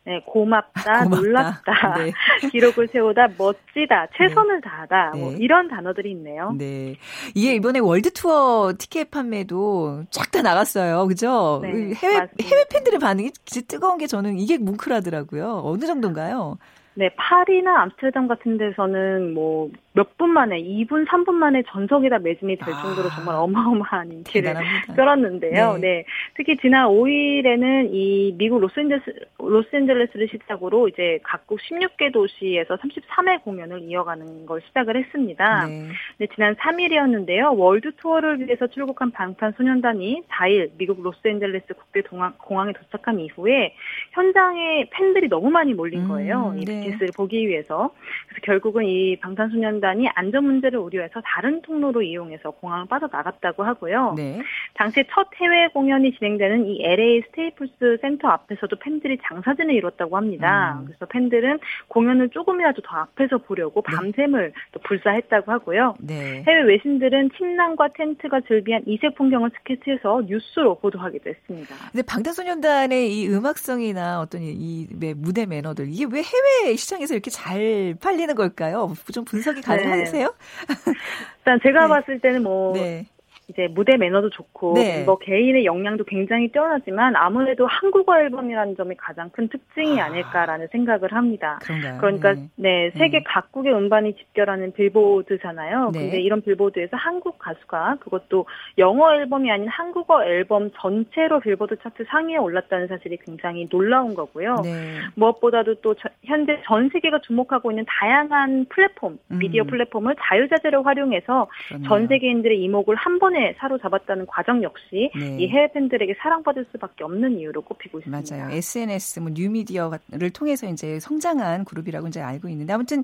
네, 0.04 0.20
고맙다, 0.26 1.04
고맙다. 1.06 1.16
놀랍다, 1.16 1.96
네. 2.00 2.12
기록을 2.52 2.88
세우다, 2.88 3.28
멋지다, 3.38 4.08
최선을 4.18 4.62
네. 4.62 4.62
다하다, 4.70 5.12
뭐 5.18 5.32
네. 5.32 5.38
이런 5.40 5.68
단어들이 5.68 6.10
있네요. 6.12 6.54
네. 6.58 6.96
이게 7.36 7.54
이번에 7.56 7.80
월드 7.80 8.12
투어 8.12 8.74
티켓 8.78 9.12
판매도 9.12 10.06
쫙 10.10 10.32
다 10.32 10.42
나갔어요. 10.42 11.08
그죠? 11.08 11.60
네, 11.62 11.70
해외, 11.94 12.20
맞습니다. 12.20 12.44
해외 12.44 12.66
팬들의 12.72 13.00
반응이 13.00 13.32
진짜 13.46 13.68
뜨거운 13.68 13.98
게 13.98 14.08
저는 14.08 14.40
이게 14.40 14.58
뭉클하더라고요. 14.58 15.62
어느 15.66 15.86
정도인가요? 15.86 16.58
네, 16.94 17.10
파리나 17.16 17.82
암스테르담 17.84 18.28
같은 18.28 18.58
데서는 18.58 19.34
뭐 19.34 19.70
몇 19.94 20.18
분 20.18 20.30
만에 20.30 20.62
2분, 20.62 21.06
3분 21.08 21.34
만에 21.34 21.64
전석이 21.68 22.10
다 22.10 22.18
매진이 22.20 22.56
될 22.58 22.74
아, 22.74 22.82
정도로 22.82 23.10
정말 23.10 23.36
어마어마한 23.36 24.12
인기를 24.12 24.54
대단합니다. 24.54 24.94
끌었는데요. 24.94 25.74
네. 25.74 25.80
네. 25.82 26.06
특히 26.36 26.56
지난 26.58 26.88
5일에는 26.88 27.90
이 27.92 28.34
미국 28.38 28.62
로스앤젤레스, 28.62 29.12
로스앤젤레스를 29.40 30.30
시작으로 30.30 30.88
이제 30.88 31.20
각국 31.24 31.60
16개 31.60 32.14
도시에서 32.14 32.78
33회 32.78 33.44
공연을 33.44 33.82
이어가는 33.82 34.46
걸 34.46 34.62
시작을 34.68 34.96
했습니다. 34.96 35.66
네. 35.66 35.88
네, 36.20 36.28
지난 36.34 36.56
3일이었는데요. 36.56 37.58
월드 37.58 37.92
투어를 37.98 38.40
위해서 38.46 38.68
출국한 38.68 39.12
방탄소년단이 39.12 40.24
4일 40.30 40.72
미국 40.78 41.02
로스앤젤레스 41.02 41.74
국제 41.74 42.02
공항에 42.38 42.72
도착한 42.72 43.20
이후에 43.20 43.74
현장에 44.12 44.88
팬들이 44.92 45.28
너무 45.28 45.50
많이 45.50 45.74
몰린 45.74 46.04
음, 46.04 46.08
거예요. 46.08 46.54
음, 46.56 46.62
네. 46.62 46.81
BTS를 46.82 47.10
보기 47.16 47.48
위해서. 47.48 47.94
그래서 48.28 48.42
결국은 48.44 48.86
이 48.86 49.18
방탄소년단이 49.18 50.10
안전 50.16 50.46
문제를 50.46 50.80
우려해서 50.80 51.22
다른 51.26 51.62
통로로 51.62 52.02
이용해서 52.02 52.52
공항을 52.52 52.88
빠져나갔다고 52.88 53.64
하고요. 53.64 54.16
네. 54.18 54.42
당시 54.74 55.04
첫 55.12 55.28
해외 55.40 55.68
공연이 55.68 56.14
진행되는 56.18 56.66
이 56.68 56.84
LA 56.84 57.24
스테이플스 57.28 58.00
센터 58.02 58.28
앞에서도 58.30 58.76
팬들이 58.80 59.18
장사진을 59.24 59.74
이뤘다고 59.76 60.18
합니다. 60.18 60.80
음. 60.80 60.86
그래서 60.86 61.06
팬들은 61.06 61.60
공연을 61.88 62.30
조금이라도 62.30 62.82
더 62.82 62.98
앞에서 62.98 63.38
보려고 63.40 63.82
네. 63.82 63.96
밤샘을 63.96 64.48
네. 64.50 64.54
또 64.72 64.80
불사했다고 64.82 65.52
하고요. 65.52 65.96
네. 66.00 66.44
해외 66.48 66.62
외신들은 66.64 67.32
침낭과 67.38 67.90
텐트가 67.96 68.42
즐비한 68.48 68.84
이색 68.86 69.16
풍경을 69.16 69.52
스케치해서 69.58 70.24
뉴스로 70.28 70.80
보도하기도 70.80 71.30
했습니다. 71.30 71.76
근데 71.92 72.04
방탄소년단의 72.06 73.14
이 73.14 73.28
음악성이나 73.30 74.22
어떤 74.22 74.42
이 74.44 74.88
무대 75.16 75.46
매너들 75.46 75.88
이게 75.90 76.06
왜 76.06 76.22
해외 76.22 76.71
시장에서 76.78 77.14
이렇게 77.14 77.30
잘 77.32 77.96
팔리는 78.02 78.34
걸까요? 78.36 78.94
좀 79.14 79.26
분석이 79.26 79.62
가능하세요? 79.62 80.28
네. 80.28 80.94
일단 81.40 81.60
제가 81.64 81.82
네. 81.88 81.88
봤을 81.88 82.20
때는 82.20 82.44
뭐 82.44 82.74
네. 82.74 83.06
이제 83.52 83.68
무대 83.68 83.98
매너도 83.98 84.30
좋고 84.30 84.74
네. 84.76 85.04
뭐 85.04 85.18
개인의 85.18 85.66
역량도 85.66 86.06
굉장히 86.06 86.48
뛰어나지만 86.50 87.16
아무래도 87.16 87.68
한국어 87.68 88.18
앨범이라는 88.20 88.76
점이 88.76 88.96
가장 88.96 89.30
큰 89.30 89.48
특징이 89.50 90.00
아. 90.00 90.10
닐까라는 90.10 90.68
생각을 90.72 91.14
합니다. 91.14 91.60
그런가요? 91.62 91.98
그러니까 92.00 92.34
네, 92.34 92.50
네 92.56 92.92
세계 92.92 93.20
네. 93.20 93.24
각국의 93.26 93.74
음반이 93.74 94.16
집결하는 94.16 94.74
빌보드잖아요. 94.74 95.92
네. 95.94 96.00
근데 96.00 96.22
이런 96.22 96.42
빌보드에서 96.42 96.98
한국 96.98 97.38
가수가 97.40 97.98
그것도 98.00 98.46
영어 98.78 99.14
앨범이 99.14 99.52
아닌 99.52 99.68
한국어 99.68 100.24
앨범 100.24 100.72
전체로 100.76 101.40
빌보드 101.40 101.78
차트 101.84 102.06
상위에 102.08 102.38
올랐다는 102.38 102.88
사실이 102.88 103.18
굉장히 103.26 103.68
놀라운 103.70 104.16
거고요. 104.16 104.56
네. 104.64 105.00
무엇보다도 105.16 105.76
또 105.76 105.96
저, 105.96 106.10
현재 106.24 106.62
전 106.66 106.90
세계가 106.90 107.20
주목하고 107.22 107.72
있는 107.72 107.86
다양한 107.88 108.66
플랫폼, 108.70 109.18
음. 109.32 109.40
미디어 109.40 109.64
플랫폼을 109.64 110.16
자유자재로 110.20 110.84
활용해서 110.84 111.48
그렇네요. 111.68 111.90
전 111.90 112.08
세계인들의 112.08 112.62
이목을 112.62 112.96
한 112.96 113.20
번에 113.20 113.41
팬에 113.42 113.56
사로잡았다는 113.58 114.28
과정 114.28 114.62
역시 114.62 115.12
네. 115.16 115.38
이 115.40 115.50
해외 115.50 115.72
팬들에게 115.74 116.16
사랑받을 116.22 116.68
수밖에 116.72 117.04
없는 117.04 117.40
이유로 117.40 117.64
꼽히고 117.64 118.00
있습니다. 118.00 118.36
맞아요. 118.36 118.52
SNS, 118.52 119.20
뭐 119.20 119.32
뉴미디어를 119.34 120.30
통해서 120.34 120.68
이제 120.68 121.00
성장한 121.00 121.66
그룹이라고 121.66 122.08
이제 122.08 122.22
알고 122.22 122.48
있는데 122.50 122.74
아무튼 122.74 123.04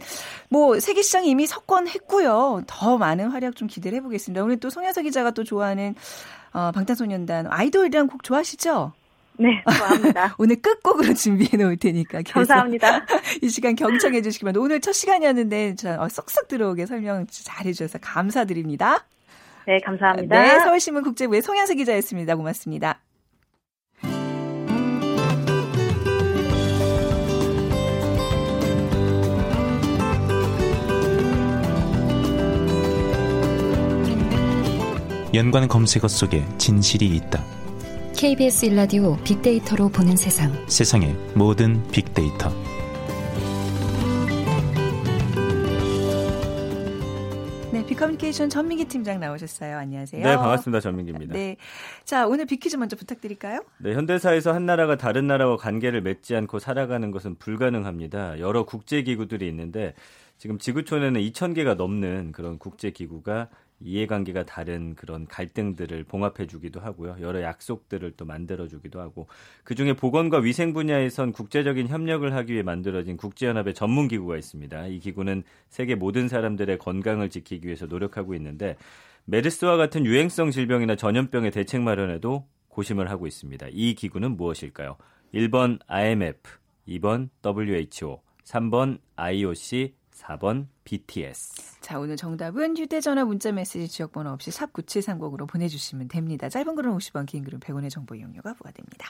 뭐 0.50 0.80
세계 0.80 1.02
시장이 1.02 1.30
이미 1.30 1.48
석권했고요. 1.48 2.64
더 2.68 2.98
많은 2.98 3.30
활약 3.30 3.56
좀 3.56 3.68
기대를 3.68 3.98
해보겠습니다. 3.98 4.44
오늘 4.44 4.60
또 4.60 4.70
송현석 4.70 5.04
기자가 5.04 5.32
또 5.32 5.44
좋아하는 5.44 5.96
어, 6.54 6.72
방탄소년단 6.72 7.48
아이돌이란 7.50 8.08
곡 8.08 8.24
좋아하시죠? 8.24 8.94
네, 9.40 9.62
좋아합니다. 9.78 10.36
오늘 10.40 10.56
끝곡으로 10.62 11.14
준비해 11.14 11.58
놓을 11.58 11.78
테니까. 11.78 12.22
감사합니다. 12.28 13.06
이 13.44 13.50
시간 13.50 13.76
경청해 13.76 14.24
주시기만 14.24 14.56
오늘 14.58 14.82
첫 14.82 14.94
시간이었는데 14.94 15.76
저 15.76 16.02
어, 16.02 16.10
쏙쏙 16.10 16.48
들어오게 16.48 16.86
설명 16.86 17.26
잘 17.28 17.68
해 17.68 17.74
주셔서 17.74 18.00
감사드립니다. 18.02 19.06
네, 19.68 19.80
감사합니다. 19.82 20.42
네, 20.42 20.60
서울신문 20.62 21.04
국제부의 21.04 21.42
송현수 21.42 21.76
기자였습니다. 21.76 22.38
고맙습니다. 22.38 23.02
연관 35.34 35.68
검색어 35.68 36.08
속에 36.08 36.46
진실이 36.58 37.06
있다. 37.08 37.44
KBS 38.16 38.68
일라디오 38.68 39.18
빅데이터로 39.18 39.90
보는 39.90 40.16
세상. 40.16 40.54
세상의 40.68 41.14
모든 41.36 41.86
빅데이터. 41.92 42.50
커뮤니케이션 47.98 48.48
전민기 48.48 48.86
팀장 48.86 49.20
나오셨어요. 49.20 49.76
안녕하세요. 49.76 50.24
네, 50.24 50.36
반갑습니다. 50.36 50.80
전민기입니다. 50.82 51.34
네. 51.34 51.58
자, 52.06 52.28
오늘 52.28 52.46
빅퀴즈 52.46 52.78
먼저 52.78 52.96
부탁드릴까요? 52.96 53.64
네, 53.80 53.96
현대사에서 53.96 54.54
한 54.54 54.68
나라가 54.68 54.96
다른 54.98 55.26
나라와 55.26 55.58
관계를 55.58 56.02
맺지 56.02 56.36
않고 56.36 56.60
살아가는 56.60 57.10
것은 57.10 57.36
불가능합니다. 57.36 58.40
여러 58.40 58.66
국제기구들이 58.66 59.48
있는데 59.48 59.96
지금 60.38 60.60
지구촌에는 60.60 61.20
2,000개가 61.20 61.76
넘는 61.76 62.34
그런 62.34 62.60
국제기구가 62.60 63.50
이해관계가 63.80 64.46
다른 64.46 64.96
그런 64.96 65.28
갈등들을 65.28 66.04
봉합해주기도 66.06 66.80
하고요. 66.80 67.18
여러 67.22 67.42
약속들을 67.42 68.14
또 68.18 68.26
만들어주기도 68.26 69.00
하고 69.00 69.28
그중에 69.64 69.94
보건과 69.94 70.40
위생 70.40 70.74
분야에선 70.74 71.32
국제적인 71.32 71.88
협력을 71.88 72.34
하기 72.34 72.54
위해 72.54 72.64
만들어진 72.64 73.18
국제연합의 73.18 73.74
전문기구가 73.76 74.38
있습니다. 74.38 74.88
이 74.88 75.00
기구는 75.00 75.44
세계 75.70 75.96
모든 75.96 76.28
사람들의 76.28 76.78
건강을 76.80 77.30
지키기 77.30 77.68
위해서 77.68 77.86
노력하고 77.86 78.34
있는데 78.36 78.78
메르스와 79.26 79.78
같은 79.78 80.06
유행성 80.06 80.52
질병이나 80.52 80.96
전염병의 80.96 81.52
대책 81.52 81.82
마련에도 81.82 82.48
고심을 82.70 83.10
하고 83.10 83.28
있습니다. 83.28 83.68
이 83.72 83.94
기구는 83.94 84.38
무엇일까요? 84.38 84.98
1번 85.34 85.80
IMF, 85.88 86.40
2번 86.88 87.30
WHO, 87.44 88.22
3번 88.46 89.00
IOC, 89.16 89.94
4번 90.18 90.68
BTS. 90.84 91.82
자, 91.82 92.00
오늘 92.00 92.18
정답은 92.18 92.76
휴대전화 92.78 93.26
문자메시지 93.26 93.88
지역번호 93.88 94.32
없이 94.32 94.52
샵 94.52 94.74
9730으로 94.74 95.48
보내주시면 95.48 96.08
됩니다. 96.08 96.50
짧은 96.50 96.76
글은 96.76 96.92
50원, 96.92 97.26
긴 97.26 97.44
글은 97.44 97.60
100원의 97.60 97.90
정보 97.90 98.16
이용료가 98.16 98.54
부과됩니다. 98.54 99.08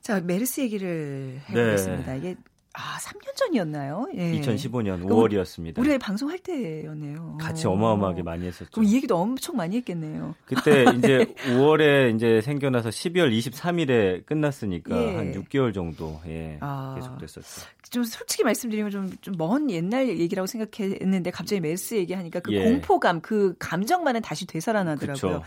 자, 0.00 0.20
메르스 0.20 0.60
얘기를 0.60 1.40
해보겠습니다. 1.48 2.12
네. 2.12 2.18
이게 2.18 2.36
아, 2.78 2.98
3년 2.98 3.34
전이었나요? 3.36 4.06
예. 4.16 4.32
2015년 4.40 5.02
5월이었습니다. 5.04 5.78
우리 5.78 5.96
방송할 5.98 6.38
때였네요. 6.40 7.38
같이 7.40 7.66
어마어마하게 7.66 8.22
많이 8.22 8.46
했었죠. 8.46 8.70
그럼 8.70 8.84
이 8.84 8.94
얘기도 8.96 9.16
엄청 9.16 9.56
많이 9.56 9.76
했겠네요. 9.76 10.34
그때 10.44 10.84
이제 10.98 11.24
5월에 11.46 12.14
이제 12.14 12.42
생겨나서 12.42 12.90
12월 12.90 13.32
23일에 13.36 14.26
끝났으니까 14.26 14.94
예. 14.94 15.16
한 15.16 15.32
6개월 15.32 15.72
정도 15.72 16.20
예, 16.26 16.58
아, 16.60 16.94
계속됐었죠. 16.98 17.66
좀 17.90 18.04
솔직히 18.04 18.44
말씀드리면 18.44 18.90
좀 18.90 19.16
좀 19.22 19.36
먼 19.38 19.70
옛날 19.70 20.08
얘기라고 20.08 20.46
생각했는데 20.46 21.30
갑자기 21.30 21.60
메르스 21.60 21.94
얘기하니까 21.94 22.40
그 22.40 22.52
예. 22.52 22.62
공포감, 22.64 23.20
그 23.22 23.54
감정만은 23.58 24.20
다시 24.22 24.46
되살아나더라고요. 24.46 25.14
그쵸. 25.14 25.42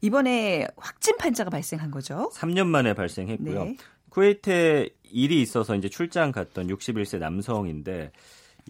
이번에 0.00 0.66
확진 0.76 1.16
판자가 1.16 1.50
발생한 1.50 1.90
거죠. 1.90 2.30
3년 2.34 2.66
만에 2.66 2.94
발생했고요. 2.94 3.64
네. 3.64 3.76
쿠웨이트에 4.10 4.88
일이 5.10 5.40
있어서 5.42 5.74
이제 5.76 5.88
출장 5.88 6.32
갔던 6.32 6.68
61세 6.68 7.18
남성인데 7.18 8.12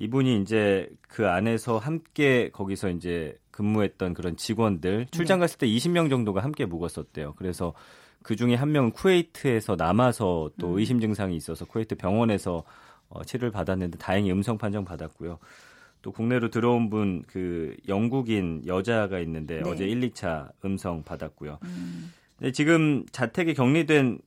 이분이 0.01 0.41
이제 0.43 0.89
그 1.09 1.29
안에서 1.29 1.79
함께 1.79 2.51
거기서 2.53 2.91
이제 2.91 3.37
근무했던 3.51 4.15
그런 4.15 4.37
직원들 4.37 5.07
출장 5.11 5.39
네. 5.39 5.45
갔을 5.45 5.59
때 5.59 5.67
20명 5.67 6.09
정도가 6.11 6.43
함께 6.43 6.65
묵었었대요. 6.65 7.35
그래서 7.37 7.75
그 8.23 8.37
중에 8.37 8.55
한 8.55 8.73
명은 8.73 8.93
쿠웨이트에서 8.93 9.77
남아서 9.77 10.51
또 10.59 10.75
음. 10.75 10.79
의심 10.79 11.01
증상이 11.01 11.37
있어서 11.37 11.65
쿠웨이트 11.65 11.97
병원에서 11.97 12.63
어, 13.09 13.25
치료를 13.25 13.51
받았는데 13.51 13.99
다행히 13.99 14.31
음성 14.31 14.59
판정 14.59 14.85
받았고요. 14.85 15.39
또 16.03 16.13
국내로 16.13 16.51
들어온 16.51 16.91
분 16.91 17.25
그 17.27 17.77
영국인 17.89 18.63
여자가 18.67 19.19
있는데 19.21 19.61
네. 19.63 19.71
어제 19.71 19.85
1, 19.85 20.11
2차 20.11 20.51
음성 20.65 21.03
받았고요. 21.03 21.59
음. 21.65 22.13
네, 22.39 22.53
지금 22.53 23.05
자택에 23.11 23.53
격리된 23.53 24.21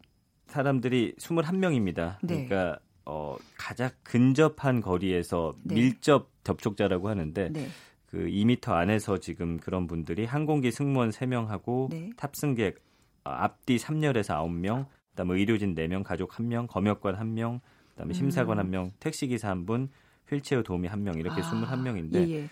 사람들이 0.51 1.15
21명입니다. 1.17 2.17
네. 2.21 2.45
그러니까 2.45 2.79
어, 3.05 3.35
가장 3.57 3.89
근접한 4.03 4.81
거리에서 4.81 5.55
네. 5.63 5.75
밀접 5.75 6.29
접촉자라고 6.43 7.09
하는데 7.09 7.49
네. 7.49 7.67
그 8.05 8.17
2미터 8.17 8.73
안에서 8.73 9.17
지금 9.17 9.57
그런 9.57 9.87
분들이 9.87 10.25
항공기 10.25 10.71
승무원 10.71 11.09
3명하고 11.09 11.89
네. 11.89 12.09
탑승객 12.17 12.77
어, 13.23 13.29
앞뒤 13.29 13.77
3열에서 13.77 14.35
9명, 14.35 14.85
그다음에 15.11 15.39
의료진 15.39 15.75
4명, 15.75 16.03
가족 16.03 16.31
1명, 16.31 16.67
검역관 16.67 17.15
1명, 17.15 17.59
그다음에 17.91 18.13
심사관 18.13 18.59
음. 18.59 18.71
1명, 18.71 18.91
택시기사 18.99 19.53
1분, 19.55 19.89
휠체어 20.29 20.63
도우미 20.63 20.87
1명 20.89 21.19
이렇게 21.19 21.41
아, 21.41 21.43
21명인데 21.43 22.27
예, 22.27 22.33
예. 22.35 22.49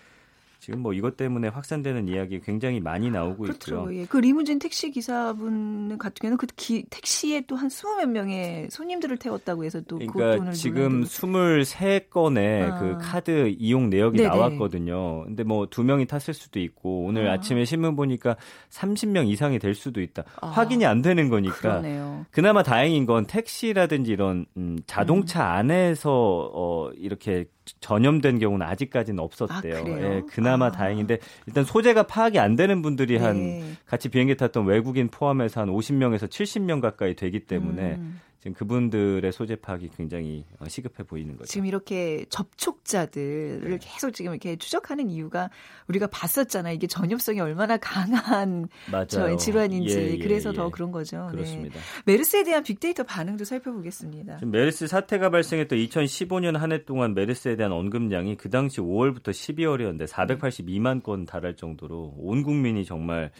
지금 0.60 0.80
뭐 0.80 0.92
이것 0.92 1.16
때문에 1.16 1.48
확산되는 1.48 2.06
이야기 2.08 2.38
굉장히 2.40 2.80
많이 2.80 3.10
나오고 3.10 3.44
그렇죠. 3.44 3.76
있고요. 3.76 3.96
예. 3.96 4.04
그 4.04 4.18
리무진 4.18 4.58
택시 4.58 4.90
기사분 4.90 5.96
같은 5.98 6.14
경우는 6.20 6.36
그 6.36 6.46
기, 6.56 6.84
택시에 6.90 7.40
또 7.46 7.56
한 7.56 7.68
스무 7.68 7.96
몇 7.96 8.08
명의 8.08 8.68
손님들을 8.70 9.16
태웠다고 9.18 9.64
해서 9.64 9.80
또 9.82 9.98
그러니까 9.98 10.52
지금 10.52 11.04
23건의 11.04 12.70
아. 12.70 12.78
그 12.78 12.98
카드 13.00 13.54
이용 13.58 13.90
내역이 13.90 14.18
네네. 14.18 14.28
나왔거든요. 14.28 15.24
근데 15.24 15.42
뭐 15.42 15.66
두 15.66 15.82
명이 15.84 16.06
탔을 16.06 16.34
수도 16.34 16.58
있고 16.60 17.04
오늘 17.04 17.28
아. 17.28 17.40
침에 17.40 17.64
신문 17.64 17.96
보니까 17.96 18.36
30명 18.70 19.28
이상이 19.28 19.58
될 19.58 19.74
수도 19.74 20.00
있다. 20.00 20.24
아. 20.40 20.48
확인이 20.48 20.84
안 20.84 21.00
되는 21.02 21.28
거니까. 21.28 21.56
그러네요. 21.56 22.26
그나마 22.30 22.62
다행인 22.62 23.06
건 23.06 23.26
택시라든지 23.26 24.12
이런 24.12 24.46
음, 24.56 24.78
자동차 24.86 25.40
음. 25.42 25.58
안에서 25.58 26.50
어 26.52 26.90
이렇게 26.96 27.46
전염된 27.80 28.38
경우는 28.40 28.66
아직까지는 28.66 29.22
없었대요. 29.22 29.76
아, 29.76 30.00
예, 30.00 30.22
그나마 30.28 30.49
아. 30.58 30.70
다행인데 30.70 31.18
일단 31.46 31.64
소재가 31.64 32.04
파악이 32.04 32.38
안 32.38 32.56
되는 32.56 32.82
분들이 32.82 33.18
네. 33.18 33.24
한 33.24 33.76
같이 33.86 34.08
비행기 34.08 34.36
탔던 34.36 34.66
외국인 34.66 35.08
포함해서 35.08 35.60
한 35.60 35.68
50명에서 35.68 36.28
70명 36.28 36.80
가까이 36.80 37.14
되기 37.14 37.40
때문에 37.40 37.96
음. 37.96 38.20
지금 38.40 38.54
그분들의 38.54 39.30
소재 39.32 39.54
파악이 39.54 39.90
굉장히 39.94 40.46
어, 40.58 40.66
시급해 40.66 41.02
보이는 41.02 41.36
거죠. 41.36 41.46
지금 41.46 41.66
이렇게 41.66 42.24
접촉자들을 42.30 43.68
네. 43.70 43.78
계속 43.78 44.12
지금 44.12 44.32
이렇게 44.32 44.56
추적하는 44.56 45.10
이유가 45.10 45.50
우리가 45.88 46.06
봤었잖아요. 46.06 46.74
이게 46.74 46.86
전염성이 46.86 47.40
얼마나 47.40 47.76
강한 47.76 48.66
저 49.08 49.36
질환인지 49.36 49.94
예, 49.98 50.10
예, 50.12 50.18
그래서 50.18 50.50
예. 50.50 50.54
더 50.54 50.70
그런 50.70 50.90
거죠. 50.90 51.26
네. 51.26 51.32
그렇습니다. 51.32 51.74
네. 51.74 52.02
메르스에 52.06 52.44
대한 52.44 52.62
빅데이터 52.62 53.02
반응도 53.02 53.44
살펴보겠습니다. 53.44 54.40
메르스 54.46 54.86
사태가 54.86 55.28
발생했던 55.28 55.78
2015년 55.78 56.56
한 56.56 56.70
해 56.72 56.84
동안 56.84 57.14
메르스에 57.14 57.56
대한 57.56 57.72
언급량이 57.72 58.36
그 58.36 58.48
당시 58.48 58.80
5월부터 58.80 59.30
12월이었는데 59.30 60.06
482만 60.06 61.02
건 61.02 61.26
달할 61.26 61.56
정도로 61.56 62.14
온 62.16 62.42
국민이 62.42 62.84
정말 62.84 63.32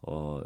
어 0.00 0.40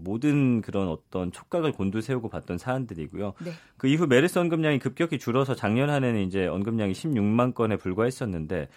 모든 0.00 0.60
그런 0.60 0.88
어떤 0.88 1.32
촉각을 1.32 1.72
곤두세우고 1.72 2.28
봤던 2.28 2.58
사안들이고요. 2.58 3.34
네. 3.44 3.52
그 3.76 3.88
이후 3.88 4.06
메르스 4.06 4.38
언급량이 4.38 4.78
급격히 4.78 5.18
줄어서 5.18 5.54
작년 5.54 5.90
한 5.90 6.04
해는 6.04 6.26
이제 6.26 6.46
언급량이 6.46 6.92
16만 6.92 7.54
건에 7.54 7.76
불과했었는데 7.76 8.68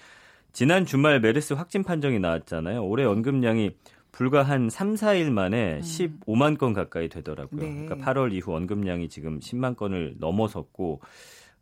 지난 0.53 0.85
주말 0.85 1.19
메르스 1.19 1.53
확진 1.53 1.83
판정이 1.83 2.19
나왔잖아요. 2.19 2.85
올해 2.85 3.05
언급량이 3.05 3.71
불과 4.11 4.43
한 4.43 4.69
3, 4.69 4.95
4일 4.95 5.31
만에 5.31 5.75
음. 5.75 5.81
15만 5.81 6.57
건 6.57 6.73
가까이 6.73 7.07
되더라고요. 7.07 7.61
네. 7.61 7.85
그러니까 7.85 8.13
8월 8.13 8.33
이후 8.33 8.53
언급량이 8.53 9.09
지금 9.09 9.39
10만 9.39 9.77
건을 9.77 10.15
넘어섰고 10.19 10.99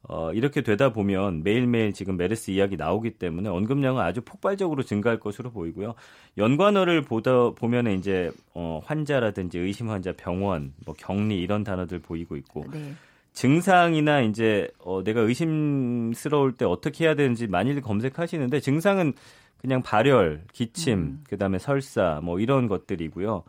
어, 0.04 0.32
이렇게 0.34 0.62
되다 0.62 0.94
보면 0.94 1.44
매일매일 1.44 1.94
지금 1.94 2.16
메르스 2.18 2.52
이야기 2.52 2.78
나오기 2.78 3.12
때문에 3.12 3.50
언급량은 3.50 4.02
아주 4.02 4.22
폭발적으로 4.22 4.84
증가할 4.84 5.20
것으로 5.20 5.52
보이고요. 5.52 5.94
연관어를 6.38 7.02
보다 7.02 7.50
보면 7.52 7.88
이제 7.88 8.32
어, 8.54 8.82
환자라든지 8.86 9.60
의심 9.60 9.90
환자, 9.90 10.14
병원, 10.14 10.74
뭐 10.86 10.96
격리 10.98 11.42
이런 11.42 11.64
단어들 11.64 12.00
보이고 12.00 12.38
있고 12.38 12.66
네. 12.72 12.94
증상이나 13.34 14.22
이제 14.22 14.70
어, 14.80 15.04
내가 15.04 15.22
의심스러울 15.22 16.54
때 16.54 16.66
어떻게 16.66 17.06
해야 17.06 17.16
되는지 17.16 17.48
많이들 17.48 17.82
검색하시는데 17.82 18.62
증상은 18.62 19.14
그냥 19.58 19.82
발열, 19.84 20.44
기침, 20.54 21.00
음. 21.00 21.24
그다음에 21.30 21.60
설사 21.60 22.22
뭐 22.24 22.40
이런 22.40 22.68
것들이고요. 22.68 23.44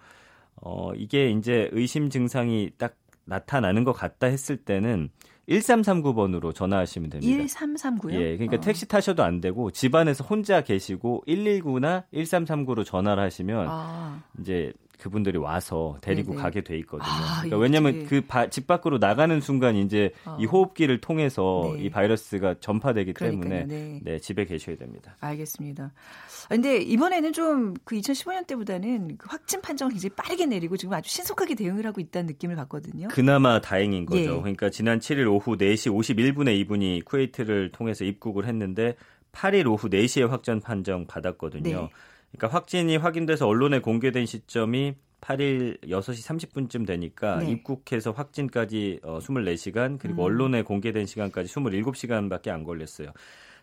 어, 0.63 0.93
이게 0.95 1.31
이제 1.31 1.71
의심 1.73 2.11
증상이 2.11 2.71
딱 2.77 2.95
나타나는 3.31 3.85
것 3.85 3.93
같다 3.93 4.27
했을 4.27 4.57
때는 4.57 5.09
1339번으로 5.49 6.55
전화하시면 6.55 7.11
됩니다. 7.11 7.45
1339요? 7.45 8.13
예, 8.13 8.37
그러니까 8.37 8.57
어. 8.57 8.61
택시 8.61 8.87
타셔도 8.87 9.23
안 9.23 9.41
되고 9.41 9.71
집안에서 9.71 10.25
혼자 10.25 10.63
계시고 10.63 11.25
119나 11.27 12.05
1339로 12.13 12.85
전화를 12.85 13.23
하시면 13.23 13.67
아. 13.69 14.23
이제 14.41 14.73
그분들이 15.01 15.39
와서 15.39 15.99
데리고 16.01 16.33
네네. 16.33 16.43
가게 16.43 16.61
돼 16.63 16.79
있거든요. 16.79 17.09
아, 17.09 17.43
그러니까 17.43 17.57
왜냐하면 17.59 18.07
그 18.07 18.23
집 18.51 18.67
밖으로 18.67 18.99
나가는 18.99 19.41
순간 19.41 19.77
이제 19.77 20.13
어. 20.25 20.37
이 20.41 20.45
호흡기를 20.45 21.01
통해서 21.01 21.73
네. 21.77 21.85
이 21.85 21.91
바이러스가 21.91 22.57
전파되기 22.61 23.13
그러니까요, 23.15 23.51
때문에 23.51 23.67
네. 23.67 24.01
네, 24.03 24.19
집에 24.19 24.45
계셔야 24.45 24.77
됩니다. 24.77 25.17
알겠습니다. 25.21 25.85
아, 25.85 26.49
근데 26.49 26.79
이번에는 26.79 27.33
좀 27.33 27.75
그 27.85 27.97
2015년 27.97 28.47
때보다는 28.47 29.17
그 29.17 29.27
확진 29.29 29.61
판정을 29.61 29.93
굉장히 29.93 30.15
빠르게 30.15 30.47
내리고 30.47 30.77
지금 30.77 30.95
아주 30.95 31.11
신속하게 31.11 31.55
대응을 31.55 31.87
하고 31.87 32.01
있다는 32.01 32.27
느낌을 32.29 32.57
받거든요. 32.57 33.09
그나마 33.09 33.61
다행인 33.61 34.07
거죠. 34.07 34.21
예. 34.21 34.27
그러니까 34.27 34.71
지난 34.71 34.99
7일 34.99 35.27
오후 35.27 35.57
4시 35.57 35.93
51분에 35.93 36.57
이분이 36.59 37.03
쿠웨이트를 37.05 37.73
통해서 37.73 38.05
입국을 38.05 38.47
했는데 38.47 38.95
8일 39.33 39.67
오후 39.67 39.89
4시에 39.89 40.29
확진 40.29 40.61
판정 40.61 41.07
받았거든요. 41.07 41.63
네. 41.63 41.91
그러니까 42.33 42.57
확진이 42.57 42.97
확인돼서 42.97 43.47
언론에 43.47 43.81
공개된 43.81 44.27
시점이 44.27 44.95
8일 45.21 45.83
6시 45.83 46.49
30분쯤 46.51 46.87
되니까 46.87 47.41
네. 47.41 47.51
입국해서 47.51 48.13
확진까지 48.13 49.01
어, 49.03 49.19
24시간 49.19 49.99
그리고 49.99 50.23
음. 50.23 50.27
언론에 50.27 50.63
공개된 50.63 51.07
시간까지 51.07 51.53
27시간밖에 51.53 52.49
안 52.49 52.65
걸렸어요. 52.65 53.13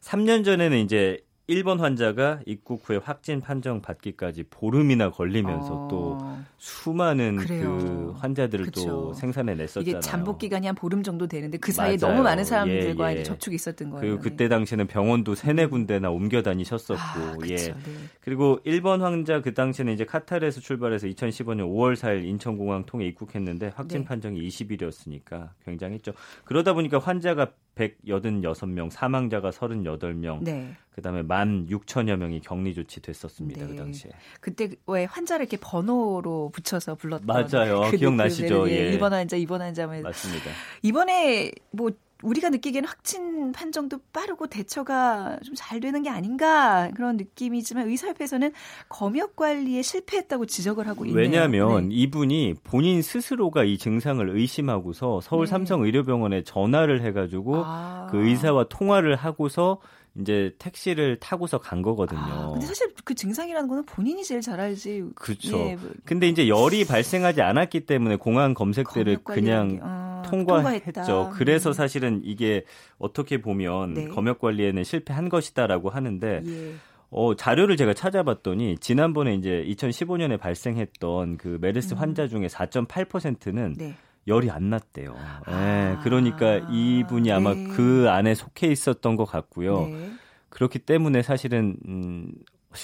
3년 0.02 0.46
전에는 0.46 0.78
이제 0.78 1.20
일본 1.50 1.80
환자가 1.80 2.42
입국 2.46 2.82
후에 2.84 2.98
확진 2.98 3.40
판정 3.40 3.82
받기까지 3.82 4.44
보름이나 4.50 5.12
걸리면서 5.12 5.74
어, 5.74 5.88
또 5.88 6.18
수많은 6.58 7.38
그래요. 7.38 7.78
그 7.78 8.14
환자들을 8.18 8.66
그쵸. 8.66 8.86
또 8.86 9.14
생산해 9.14 9.56
냈었잖아요. 9.56 9.90
이게 9.90 10.00
잠복 10.02 10.40
기간이 10.40 10.68
한 10.68 10.76
보름 10.76 11.04
정도 11.04 11.26
되는데 11.26 11.58
그 11.58 11.72
사이에 11.72 11.96
맞아요. 12.02 12.14
너무 12.14 12.24
많은 12.24 12.44
사람들과 12.44 13.14
예, 13.14 13.20
예. 13.20 13.24
접촉이 13.24 13.56
있었던 13.56 13.92
거예요. 13.92 14.02
그리고 14.02 14.18
네. 14.18 14.30
그때 14.30 14.50
당시에는 14.50 14.88
병원도 14.88 15.36
세네 15.36 15.68
군데나 15.68 16.10
옮겨 16.10 16.42
다니셨었고, 16.42 17.00
아, 17.02 17.38
예. 17.48 17.56
네. 17.56 17.74
그리고 18.20 18.60
일본 18.66 19.02
환자 19.02 19.42
그 19.42 19.54
당시에는 19.54 19.94
이제 19.94 20.04
카타르에서 20.04 20.60
출발해서 20.60 21.08
2015년 21.08 21.70
5월 21.70 21.96
4일 21.96 22.26
인천공항 22.26 22.86
통해 22.86 23.06
입국했는데 23.06 23.72
확진 23.74 24.02
네. 24.02 24.06
판정이 24.06 24.46
20일이었으니까 24.46 25.52
굉장했죠. 25.64 26.12
그러다 26.44 26.74
보니까 26.74 27.00
환자가 27.00 27.52
186명, 27.78 28.90
사망자가 28.90 29.52
38명, 29.52 30.44
네. 30.44 30.76
그다음에 30.92 31.22
1만 31.24 31.70
6천여 31.70 32.18
명이 32.18 32.42
격리 32.42 32.74
조치됐었습니다. 32.74 33.66
네. 33.66 33.68
그 33.68 33.76
당시에. 33.76 34.12
그때 34.42 34.70
왜 34.88 35.06
환자를 35.06 35.46
이렇게 35.46 35.58
번호로 35.58 36.50
붙여서 36.54 36.96
불렀던 36.96 37.28
맞아요. 37.28 37.90
그 37.92 37.98
기억나시죠? 37.98 38.66
느낌을, 38.66 38.72
예. 38.72 38.98
1번 38.98 39.12
환자, 39.12 39.38
2번 39.38 39.60
환자 39.60 39.86
뭐 39.86 40.02
맞습니다. 40.02 40.46
이번에 40.82 41.52
뭐 41.72 41.92
우리가 42.24 42.50
느끼기에는 42.50 42.88
확진 42.88 43.52
판정도 43.52 44.00
빠르고 44.12 44.48
대처가 44.48 45.40
좀 45.44 45.58
잘 45.58 45.80
되는 45.80 46.04
게 46.04 46.10
아닌가 46.10 46.90
그런 46.96 47.18
느낌이지만 47.18 47.88
의사협회에서는 47.88 48.54
검역 48.88 49.36
관리에 49.36 49.82
실패했다고 49.82 50.46
지적을 50.46 50.88
하고 50.88 51.04
있네요. 51.06 51.20
왜냐하면 51.20 51.90
네. 51.90 51.96
이분이 51.96 52.56
본인 52.64 53.02
스스로가 53.02 53.64
이 53.64 53.78
증상을 53.78 54.30
의심하고서 54.30 55.22
서울 55.22 55.46
네. 55.46 55.50
삼성의료병원에 55.50 56.44
전화를 56.44 57.02
해가지고 57.02 57.64
아. 57.66 58.08
그 58.12 58.26
의사와 58.28 58.66
통화를 58.70 59.16
하고서 59.16 59.80
이제 60.20 60.56
택시를 60.58 61.18
타고서 61.20 61.60
간 61.60 61.82
거거든요. 61.82 62.20
아, 62.20 62.50
근데 62.52 62.66
사실 62.66 62.88
그 63.04 63.14
증상이라는 63.14 63.68
거는 63.68 63.86
본인이 63.86 64.24
제일 64.24 64.42
잘 64.42 64.60
알지. 64.60 65.04
그렇죠. 65.16 65.58
예, 65.60 65.76
뭐 65.76 65.92
근데 66.06 66.28
이제 66.28 66.48
열이 66.48 66.86
발생하지 66.86 67.42
않았기 67.42 67.82
때문에 67.82 68.16
공항 68.16 68.54
검색대를 68.54 69.18
그냥 69.24 69.80
아, 69.84 69.97
통과했죠. 70.30 70.94
통과했다. 70.94 71.30
그래서 71.38 71.70
음. 71.70 71.74
사실은 71.74 72.22
이게 72.24 72.64
어떻게 72.98 73.42
보면 73.42 73.94
네. 73.94 74.08
검역 74.08 74.40
관리에는 74.40 74.84
실패한 74.84 75.30
것이다라고 75.30 75.90
하는데 75.90 76.42
예. 76.46 76.74
어, 77.10 77.36
자료를 77.36 77.78
제가 77.78 77.94
찾아봤더니 77.94 78.78
지난번에 78.80 79.34
이제 79.34 79.64
2015년에 79.68 80.40
발생했던 80.40 81.38
그 81.38 81.58
메르스 81.62 81.94
음. 81.94 82.00
환자 82.00 82.28
중에 82.28 82.48
4.8%는 82.48 83.76
네. 83.78 83.96
열이 84.28 84.52
안 84.52 84.70
났대요. 84.70 85.16
아. 85.18 85.42
예, 85.50 86.04
그러니까 86.04 86.58
이분이 86.70 87.32
아마 87.32 87.54
네. 87.54 87.68
그 87.70 88.08
안에 88.10 88.36
속해 88.36 88.68
있었던 88.68 89.16
것 89.16 89.26
같고요. 89.26 89.88
네. 89.88 90.12
그렇기 90.50 90.80
때문에 90.80 91.22
사실은 91.22 91.78
음, 91.88 92.32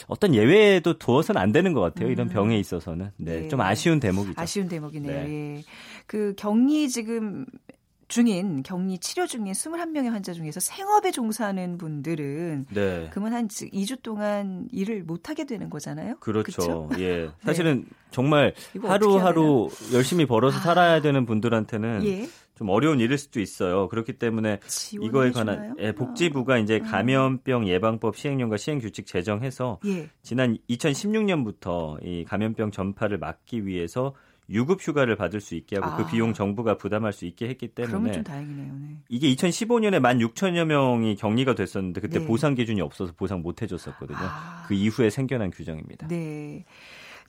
어떤 0.07 0.33
예외도 0.33 0.97
두어서는 0.97 1.41
안 1.41 1.51
되는 1.51 1.73
것 1.73 1.81
같아요. 1.81 2.09
이런 2.09 2.27
음. 2.27 2.33
병에 2.33 2.57
있어서는 2.57 3.11
네, 3.17 3.41
네. 3.41 3.47
좀 3.47 3.61
아쉬운 3.61 3.99
대목이죠. 3.99 4.39
아쉬운 4.39 4.67
대목이네요. 4.67 5.23
네. 5.27 5.57
예. 5.57 5.63
그 6.07 6.33
격리 6.37 6.89
지금 6.89 7.45
중인 8.07 8.63
격리 8.63 8.99
치료 8.99 9.25
중인 9.25 9.51
21명의 9.53 10.09
환자 10.09 10.33
중에서 10.33 10.59
생업에 10.59 11.11
종사하는 11.11 11.77
분들은 11.77 12.67
네. 12.69 13.07
그러면 13.11 13.33
한 13.33 13.47
2주 13.47 14.01
동안 14.03 14.67
일을 14.71 15.03
못 15.03 15.29
하게 15.29 15.45
되는 15.45 15.69
거잖아요. 15.69 16.17
그렇죠. 16.19 16.87
그쵸? 16.87 16.89
예. 16.99 17.29
사실은 17.43 17.85
정말 18.11 18.53
이거 18.75 18.89
하루하루 18.89 19.69
열심히 19.93 20.25
벌어서 20.25 20.57
아. 20.59 20.61
살아야 20.61 21.01
되는 21.01 21.25
분들한테는 21.25 22.05
예. 22.05 22.29
좀 22.55 22.69
어려운 22.69 22.99
일일 22.99 23.17
수도 23.17 23.39
있어요. 23.39 23.87
그렇기 23.89 24.13
때문에 24.13 24.59
이거에? 25.01 25.31
관한 25.31 25.75
예, 25.79 25.91
복지부가 25.91 26.57
이제 26.59 26.77
음. 26.77 26.83
감염병 26.83 27.67
예방법 27.67 28.15
시행령과 28.15 28.57
시행 28.57 28.79
규칙 28.79 29.05
제정해서 29.07 29.79
예. 29.85 30.09
지난 30.21 30.57
2016년부터 30.69 31.97
이 32.05 32.23
감염병 32.25 32.71
전파를 32.71 33.17
막기 33.17 33.65
위해서 33.65 34.13
유급 34.49 34.79
휴가를 34.81 35.15
받을 35.15 35.39
수 35.39 35.55
있게 35.55 35.77
하고 35.77 35.87
아. 35.87 35.97
그 35.97 36.05
비용 36.05 36.33
정부가 36.33 36.77
부담할 36.77 37.13
수 37.13 37.25
있게 37.25 37.47
했기 37.47 37.69
때문에 37.69 38.11
좀 38.11 38.23
다행이네요. 38.23 38.73
네. 38.73 38.97
이게 39.09 39.33
2015년에 39.33 40.01
16,000여 40.01 40.65
명이 40.65 41.15
격리가 41.15 41.55
됐었는데 41.55 42.01
그때 42.01 42.19
네. 42.19 42.25
보상 42.25 42.53
기준이 42.53 42.81
없어서 42.81 43.13
보상 43.13 43.41
못 43.41 43.61
해줬었거든요. 43.61 44.19
아. 44.19 44.65
그 44.67 44.73
이후에 44.73 45.09
생겨난 45.09 45.49
규정입니다. 45.49 46.07
네. 46.07 46.65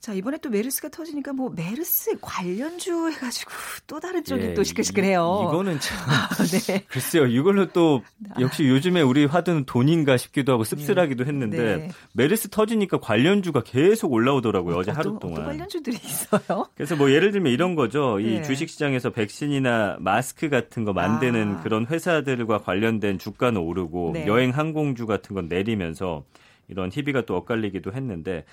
자, 0.04 0.12
이번에 0.12 0.36
또 0.36 0.50
메르스가 0.50 0.90
터지니까 0.90 1.32
뭐 1.32 1.48
메르스 1.48 2.18
관련주 2.20 3.08
해가지고 3.08 3.50
또 3.88 4.00
다른 4.00 4.22
쪽이 4.22 4.48
예, 4.48 4.52
또 4.52 4.62
시끌시끌해요. 4.62 5.40
이, 5.40 5.48
이거는 5.48 5.80
참 5.80 5.96
네. 6.68 6.84
글쎄요. 6.92 7.24
이걸로 7.24 7.68
또 7.72 8.02
역시 8.38 8.68
요즘에 8.68 9.00
우리 9.00 9.24
화두는 9.24 9.64
돈인가 9.64 10.18
싶기도 10.18 10.52
하고 10.52 10.64
씁쓸하기도 10.64 11.24
했는데 11.24 11.76
네. 11.76 11.90
메르스 12.12 12.50
터지니까 12.50 13.00
관련주가 13.00 13.62
계속 13.62 14.12
올라오더라고요. 14.12 14.76
어제 14.76 14.92
또, 14.92 14.98
하루 14.98 15.10
또 15.14 15.20
동안. 15.20 15.46
관련주들이 15.46 15.96
있어요. 15.96 16.68
그래서 16.74 16.96
뭐 16.96 17.10
예를 17.10 17.32
들면 17.32 17.50
이런 17.50 17.74
거죠. 17.74 18.20
이 18.20 18.24
네. 18.24 18.42
주식시장에서 18.42 19.08
백신이나 19.08 19.96
마스크 20.00 20.50
같은 20.50 20.84
거 20.84 20.92
만드는 20.92 21.60
아. 21.60 21.62
그런 21.62 21.86
회사들과 21.86 22.58
관련된 22.58 23.18
주가는 23.18 23.58
오르고 23.58 24.10
네. 24.12 24.26
여행 24.26 24.50
항공주 24.50 25.06
같은 25.06 25.34
건 25.34 25.48
내리면서 25.48 26.24
이런 26.68 26.90
희비가 26.92 27.22
또 27.24 27.36
엇갈리기도 27.36 27.94
했는데 27.94 28.44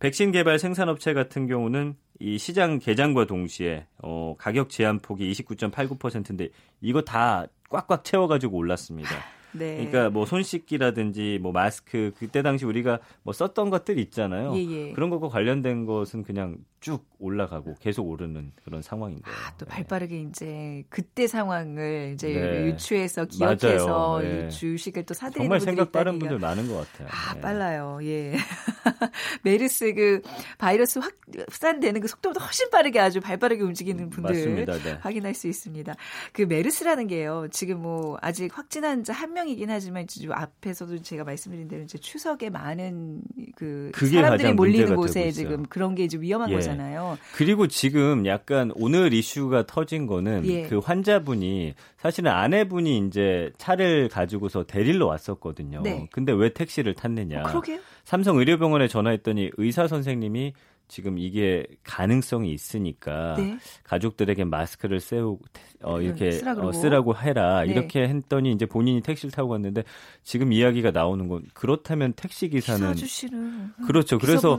백신 0.00 0.32
개발 0.32 0.58
생산업체 0.58 1.12
같은 1.14 1.46
경우는 1.46 1.94
이 2.18 2.38
시장 2.38 2.78
개장과 2.78 3.26
동시에 3.26 3.86
어, 4.02 4.34
가격 4.38 4.70
제한 4.70 4.98
폭이 4.98 5.30
29.89%인데 5.30 6.48
이거 6.80 7.02
다 7.02 7.46
꽉꽉 7.68 8.02
채워가지고 8.04 8.56
올랐습니다. 8.56 9.10
네. 9.52 9.76
그러니까 9.76 10.10
뭐 10.10 10.24
손 10.26 10.42
씻기라든지 10.42 11.38
뭐 11.42 11.52
마스크 11.52 12.12
그때 12.16 12.42
당시 12.42 12.64
우리가 12.64 13.00
뭐 13.22 13.32
썼던 13.32 13.70
것들 13.70 13.98
있잖아요. 13.98 14.54
예, 14.56 14.64
예. 14.64 14.92
그런 14.92 15.10
것과 15.10 15.28
관련된 15.28 15.86
것은 15.86 16.22
그냥 16.22 16.56
쭉 16.80 17.04
올라가고 17.18 17.74
계속 17.78 18.08
오르는 18.08 18.52
그런 18.64 18.80
상황인 18.82 19.20
거예요. 19.22 19.38
또 19.58 19.66
네. 19.66 19.70
발빠르게 19.70 20.22
이제 20.22 20.82
그때 20.88 21.26
상황을 21.26 22.12
이제 22.14 22.28
네. 22.28 22.64
유추해서 22.66 23.26
기억해서. 23.26 24.20
네. 24.22 24.46
이 24.46 24.50
주식을 24.50 25.04
또 25.04 25.12
사들이는 25.14 25.44
정말 25.44 25.60
생각 25.60 25.92
빠른 25.92 26.14
있다니까. 26.16 26.28
분들 26.30 26.46
많은 26.48 26.68
것 26.68 26.90
같아요. 26.92 27.08
아, 27.10 27.34
네. 27.34 27.40
빨라요. 27.40 27.98
예. 28.02 28.34
메르스 29.42 29.92
그 29.94 30.22
바이러스 30.58 30.98
확산되는 30.98 32.00
그 32.00 32.08
속도보다 32.08 32.44
훨씬 32.44 32.70
빠르게 32.70 32.98
아주 32.98 33.20
발빠르게 33.20 33.62
움직이는 33.62 34.08
분들 34.10 34.34
맞습니다. 34.34 34.78
네. 34.78 34.98
확인할 35.00 35.34
수 35.34 35.46
있습니다. 35.48 35.94
그 36.32 36.42
메르스라는 36.42 37.06
게요. 37.06 37.46
지금 37.50 37.82
뭐 37.82 38.16
아직 38.20 38.56
확진한 38.56 39.04
자 39.04 39.20
한 39.20 39.34
명이긴 39.34 39.68
하지만 39.68 40.06
앞에서도 40.30 41.02
제가 41.02 41.24
말씀드린 41.24 41.68
대로 41.68 41.82
이제 41.82 41.98
추석에 41.98 42.48
많은 42.48 43.20
그 43.54 43.90
사람들이 43.94 44.54
몰리는 44.54 44.96
곳에. 44.96 45.30
지금 45.30 45.64
그런 45.64 45.94
게 45.94 46.04
이제 46.04 46.18
위험한 46.18 46.48
예. 46.50 46.54
거 46.54 46.60
잖아요. 46.76 47.18
그리고 47.34 47.66
지금 47.66 48.26
약간 48.26 48.72
오늘 48.74 49.12
이슈가 49.12 49.66
터진 49.66 50.06
거는 50.06 50.46
예. 50.46 50.62
그 50.64 50.78
환자분이 50.78 51.74
사실은 51.98 52.30
아내분이 52.30 53.06
이제 53.06 53.52
차를 53.58 54.08
가지고서 54.08 54.64
데리러 54.64 55.06
왔었거든요. 55.06 55.82
네. 55.82 56.08
근데 56.12 56.32
왜 56.32 56.50
택시를 56.50 56.94
탔느냐? 56.94 57.42
어, 57.42 57.44
그러게요. 57.44 57.78
삼성 58.04 58.38
의료병원에 58.38 58.88
전화했더니 58.88 59.50
의사 59.56 59.86
선생님이 59.86 60.52
지금 60.90 61.18
이게 61.18 61.64
가능성이 61.84 62.52
있으니까 62.52 63.34
네. 63.38 63.56
가족들에게 63.84 64.44
마스크를 64.44 64.98
세우고 65.00 65.38
어, 65.82 66.00
이렇게 66.00 66.32
쓰라 66.32 66.54
그러고. 66.54 66.68
어, 66.68 66.72
쓰라고 66.72 67.16
해라 67.16 67.62
네. 67.64 67.70
이렇게 67.72 68.02
했더니 68.02 68.50
이제 68.52 68.66
본인이 68.66 69.00
택시를 69.00 69.30
타고 69.30 69.48
갔는데 69.50 69.84
지금 70.24 70.52
이야기가 70.52 70.90
나오는 70.90 71.28
건 71.28 71.42
그렇다면 71.54 72.12
택시 72.14 72.48
기사는 72.48 72.80
기사 72.80 72.90
아저씨는 72.90 73.70
그렇죠. 73.86 74.18
그래서 74.18 74.58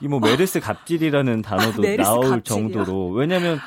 이 0.00 0.06
뭐 0.08 0.20
메르스 0.20 0.60
갑질이라는 0.60 1.42
단어도 1.42 1.82
메르스 1.82 2.08
나올? 2.08 2.40
정도로 2.42 3.10
왜냐하면 3.10 3.58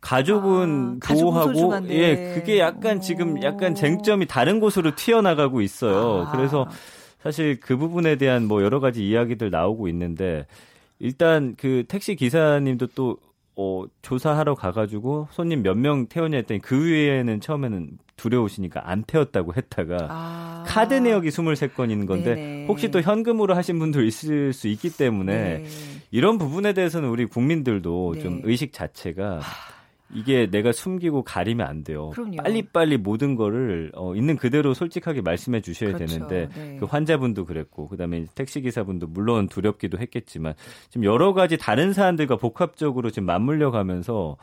가족은 0.00 0.98
아, 1.02 1.06
가족은 1.06 1.24
보호하고 1.32 1.52
소중한데. 1.54 1.94
예 1.94 2.34
그게 2.34 2.58
약간 2.60 3.00
지금 3.00 3.42
약간 3.42 3.72
오. 3.72 3.74
쟁점이 3.74 4.26
다른 4.26 4.60
곳으로 4.60 4.94
튀어나가고 4.94 5.60
있어요. 5.62 6.26
아. 6.28 6.32
그래서 6.32 6.68
사실 7.22 7.58
그 7.58 7.76
부분에 7.76 8.16
대한 8.16 8.46
뭐 8.46 8.62
여러 8.62 8.78
가지 8.78 9.04
이야기들 9.08 9.50
나오고 9.50 9.88
있는데 9.88 10.46
일단 10.98 11.54
그 11.56 11.84
택시 11.88 12.14
기사님도 12.16 12.88
또 12.94 13.18
어, 13.58 13.84
조사하러 14.02 14.54
가가지고 14.54 15.28
손님 15.30 15.62
몇 15.62 15.76
명 15.76 16.06
태웠냐 16.08 16.36
했더니 16.38 16.60
그 16.60 16.84
위에는 16.86 17.40
처음에는 17.40 17.98
두려우시니까 18.16 18.88
안 18.90 19.02
태웠다고 19.02 19.54
했다가 19.54 20.06
아. 20.10 20.64
카드 20.66 20.94
내역이 20.94 21.28
23건인 21.28 22.06
건데 22.06 22.34
네네. 22.34 22.66
혹시 22.66 22.90
또 22.90 23.00
현금으로 23.00 23.54
하신 23.54 23.78
분도 23.78 24.02
있을 24.02 24.52
수 24.52 24.68
있기 24.68 24.90
때문에 24.96 25.58
네. 25.58 25.64
이런 26.10 26.38
부분에 26.38 26.72
대해서는 26.72 27.08
우리 27.08 27.24
국민들도 27.26 28.12
네. 28.16 28.22
좀 28.22 28.40
의식 28.44 28.72
자체가 28.72 29.40
이게 30.14 30.48
내가 30.48 30.72
숨기고 30.72 31.24
가리면 31.24 31.66
안 31.66 31.82
돼요. 31.82 32.10
그럼요. 32.10 32.36
빨리빨리 32.36 32.96
모든 32.98 33.34
거를 33.34 33.90
어, 33.94 34.14
있는 34.14 34.36
그대로 34.36 34.72
솔직하게 34.72 35.22
말씀해 35.22 35.60
주셔야 35.60 35.92
그렇죠. 35.92 36.06
되는데 36.06 36.48
네. 36.54 36.76
그 36.78 36.86
환자분도 36.86 37.44
그랬고 37.44 37.88
그다음에 37.88 38.26
택시 38.34 38.60
기사분도 38.60 39.08
물론 39.08 39.48
두렵기도 39.48 39.98
했겠지만 39.98 40.54
지금 40.90 41.04
여러 41.04 41.32
가지 41.32 41.56
다른 41.56 41.92
사안들과 41.92 42.36
복합적으로 42.36 43.10
지금 43.10 43.26
맞물려 43.26 43.70
가면서 43.70 44.36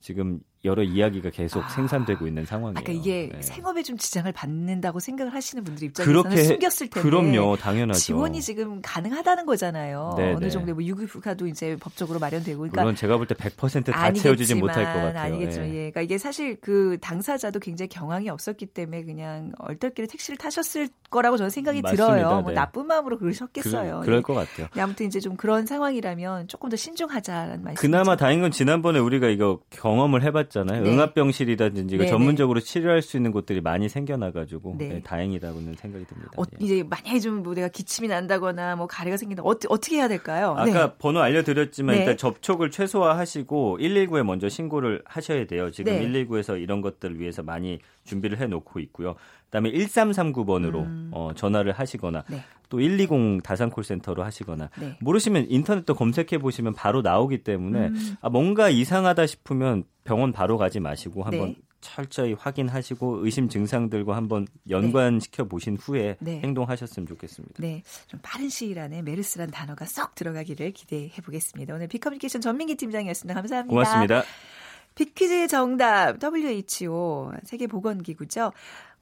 지금 0.00 0.38
여러 0.64 0.82
이야기가 0.82 1.30
계속 1.30 1.64
아. 1.64 1.68
생산되고 1.68 2.26
있는 2.26 2.44
상황이에요. 2.44 2.78
아까 2.78 2.92
이게 2.92 3.30
네. 3.32 3.40
생업에 3.42 3.82
좀 3.84 3.96
지장을 3.96 4.30
받는다고 4.32 4.98
생각을 4.98 5.32
하시는 5.32 5.62
분들 5.62 5.84
입장에서는 5.88 6.22
그렇게 6.22 6.42
숨겼을 6.44 6.88
텐데 6.88 7.08
그럼요, 7.08 7.56
당연하죠. 7.56 8.00
지원이 8.00 8.40
지금 8.42 8.80
가능하다는 8.82 9.46
거잖아요. 9.46 10.14
네, 10.16 10.34
어느 10.34 10.44
네. 10.44 10.50
정도 10.50 10.74
뭐 10.74 10.82
유급휴가도 10.82 11.46
이제 11.46 11.76
법적으로 11.78 12.18
마련되고 12.18 12.58
그러니까 12.58 12.82
물론 12.82 12.96
제가 12.96 13.16
볼 13.16 13.28
때 13.28 13.34
100%다 13.34 14.12
채워주지 14.12 14.54
못할 14.56 14.84
것 14.84 14.92
같아요. 14.92 15.18
아니겠지만, 15.34 15.68
예. 15.68 15.70
예. 15.70 15.74
그러니까 15.90 16.00
이게 16.02 16.18
사실 16.18 16.56
그 16.60 16.98
당사자도 17.00 17.60
굉장히 17.60 17.88
경황이 17.88 18.28
없었기 18.28 18.66
때문에 18.66 19.04
그냥 19.04 19.52
얼떨결에 19.58 20.06
택시를 20.08 20.38
타셨을 20.38 20.88
거라고 21.10 21.36
저는 21.36 21.50
생각이 21.50 21.82
맞습니다. 21.82 22.06
들어요. 22.06 22.40
뭐 22.40 22.50
네. 22.50 22.54
나쁜 22.54 22.86
마음으로 22.86 23.18
그러셨겠어요. 23.18 24.00
그, 24.00 24.06
그럴 24.06 24.18
예. 24.18 24.22
것 24.22 24.34
같아요. 24.34 24.66
아무튼 24.82 25.06
이제 25.06 25.20
좀 25.20 25.36
그런 25.36 25.66
상황이라면 25.66 26.48
조금 26.48 26.68
더 26.70 26.76
신중하자라는 26.76 27.62
말씀. 27.62 27.80
그나마 27.80 28.16
다행인 28.16 28.42
건 28.42 28.50
지난번에 28.50 28.98
우리가 28.98 29.28
이거 29.28 29.60
경험을 29.70 30.22
해봤 30.22 30.47
잖아요. 30.50 30.82
네. 30.82 30.90
응압병실이라든지 30.90 31.94
이거 31.94 32.04
네, 32.04 32.10
전문적으로 32.10 32.60
치료할 32.60 33.02
수 33.02 33.16
있는 33.16 33.32
곳들이 33.32 33.60
많이 33.60 33.88
생겨나가지고 33.88 34.76
네. 34.78 34.88
네, 34.88 35.02
다행이라고는 35.02 35.74
생각이 35.74 36.04
듭니다. 36.06 36.30
어, 36.36 36.42
예. 36.42 36.64
이제 36.64 36.82
만약에 36.82 37.18
좀 37.20 37.38
뭐 37.38 37.54
내가 37.54 37.68
기침이 37.68 38.08
난다거나 38.08 38.76
뭐 38.76 38.86
가래가 38.86 39.16
생긴다 39.16 39.42
어, 39.42 39.54
어떻게 39.68 39.96
해야 39.96 40.08
될까요? 40.08 40.54
아까 40.56 40.86
네. 40.88 40.92
번호 40.98 41.20
알려드렸지만 41.20 41.94
네. 41.94 42.00
일단 42.00 42.16
접촉을 42.16 42.70
최소화하시고 42.70 43.78
119에 43.80 44.22
먼저 44.24 44.48
신고를 44.48 45.02
하셔야 45.04 45.46
돼요. 45.46 45.70
지금 45.70 45.92
네. 45.92 46.06
119에서 46.06 46.60
이런 46.60 46.80
것들을 46.80 47.18
위해서 47.20 47.42
많이 47.42 47.78
준비를 48.04 48.38
해놓고 48.38 48.80
있고요. 48.80 49.14
그다음에 49.48 49.72
1339번으로 49.72 50.84
음. 50.84 51.10
어, 51.12 51.32
전화를 51.34 51.72
하시거나 51.72 52.24
네. 52.28 52.42
또120 52.68 53.42
다산 53.42 53.70
콜센터로 53.70 54.22
하시거나 54.22 54.70
네. 54.78 54.96
모르시면 55.00 55.46
인터넷도 55.48 55.94
검색해 55.94 56.38
보시면 56.38 56.74
바로 56.74 57.02
나오기 57.02 57.42
때문에 57.42 57.88
음. 57.88 58.16
아, 58.20 58.28
뭔가 58.28 58.68
이상하다 58.68 59.26
싶으면 59.26 59.84
병원 60.04 60.32
바로 60.32 60.58
가지 60.58 60.80
마시고 60.80 61.22
한번 61.22 61.48
네. 61.48 61.56
철저히 61.80 62.32
확인하시고 62.32 63.24
의심 63.24 63.48
증상들과 63.48 64.16
한번 64.16 64.46
연관시켜 64.68 65.44
보신 65.44 65.76
후에 65.76 66.16
네. 66.20 66.40
행동하셨으면 66.42 67.06
좋겠습니다. 67.06 67.54
네, 67.58 67.82
좀 68.08 68.18
빠른 68.22 68.48
시일 68.48 68.80
안에 68.80 69.02
메르스란 69.02 69.50
단어가 69.50 69.84
쏙 69.84 70.14
들어가기를 70.14 70.72
기대해 70.72 71.22
보겠습니다. 71.22 71.74
오늘 71.74 71.86
비커뮤니케이션 71.86 72.40
전민기 72.40 72.74
팀장이었습니다. 72.74 73.34
감사합니다. 73.34 73.70
고맙습니다. 73.72 74.22
빅퀴즈의 74.96 75.46
정답 75.46 76.16
WHO 76.20 77.32
세계보건기구죠. 77.44 78.52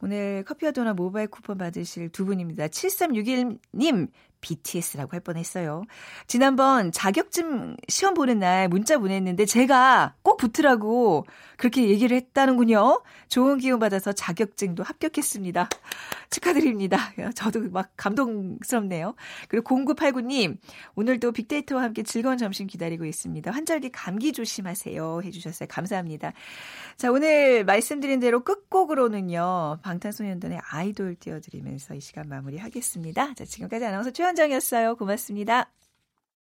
오늘 0.01 0.45
커피와 0.45 0.73
도넛 0.73 0.95
모바일 0.97 1.29
쿠폰 1.29 1.59
받으실 1.59 2.11
두 2.11 2.27
분입니다. 2.27 2.69
7361님 2.69 4.09
BTS라고 4.41 5.13
할 5.13 5.21
뻔했어요. 5.21 5.85
지난번 6.27 6.93
자격증 6.93 7.77
시험 7.89 8.15
보는 8.15 8.39
날 8.39 8.69
문자 8.69 8.99
보냈는데 8.99 9.47
제가 9.47 10.15
꼭 10.23 10.37
붙으라고 10.37 11.25
그렇게 11.57 11.89
얘기를 11.89 12.17
했다는군요. 12.17 13.03
좋은 13.29 13.59
기운 13.59 13.79
받아서 13.79 14.13
자격증도 14.13 14.83
합격했습니다. 14.83 15.69
축하드립니다. 16.31 16.99
저도 17.35 17.71
막 17.71 17.91
감동스럽네요. 17.97 19.15
그리고 19.49 19.77
0989님 19.77 20.59
오늘도 20.95 21.33
빅데이터와 21.33 21.83
함께 21.83 22.03
즐거운 22.03 22.37
점심 22.37 22.67
기다리고 22.67 23.05
있습니다. 23.05 23.51
환절기 23.51 23.91
감기 23.91 24.33
조심하세요 24.33 25.23
해주셨어요. 25.25 25.69
감사합니다. 25.71 26.33
자 26.97 27.11
오늘 27.11 27.65
말씀드린 27.65 28.21
대로 28.21 28.45
끝곡으로는요. 28.45 29.79
방탄소년단의 29.83 30.61
아이돌 30.71 31.15
띄워드리면서 31.17 31.95
이 31.95 32.01
시간 32.01 32.29
마무리하겠습니다. 32.29 33.35
자 33.35 33.45
지금까지 33.45 33.87
아나운서 33.87 34.11
최 34.11 34.26
현정이었어요. 34.27 34.97
고맙습니다. 34.97 35.71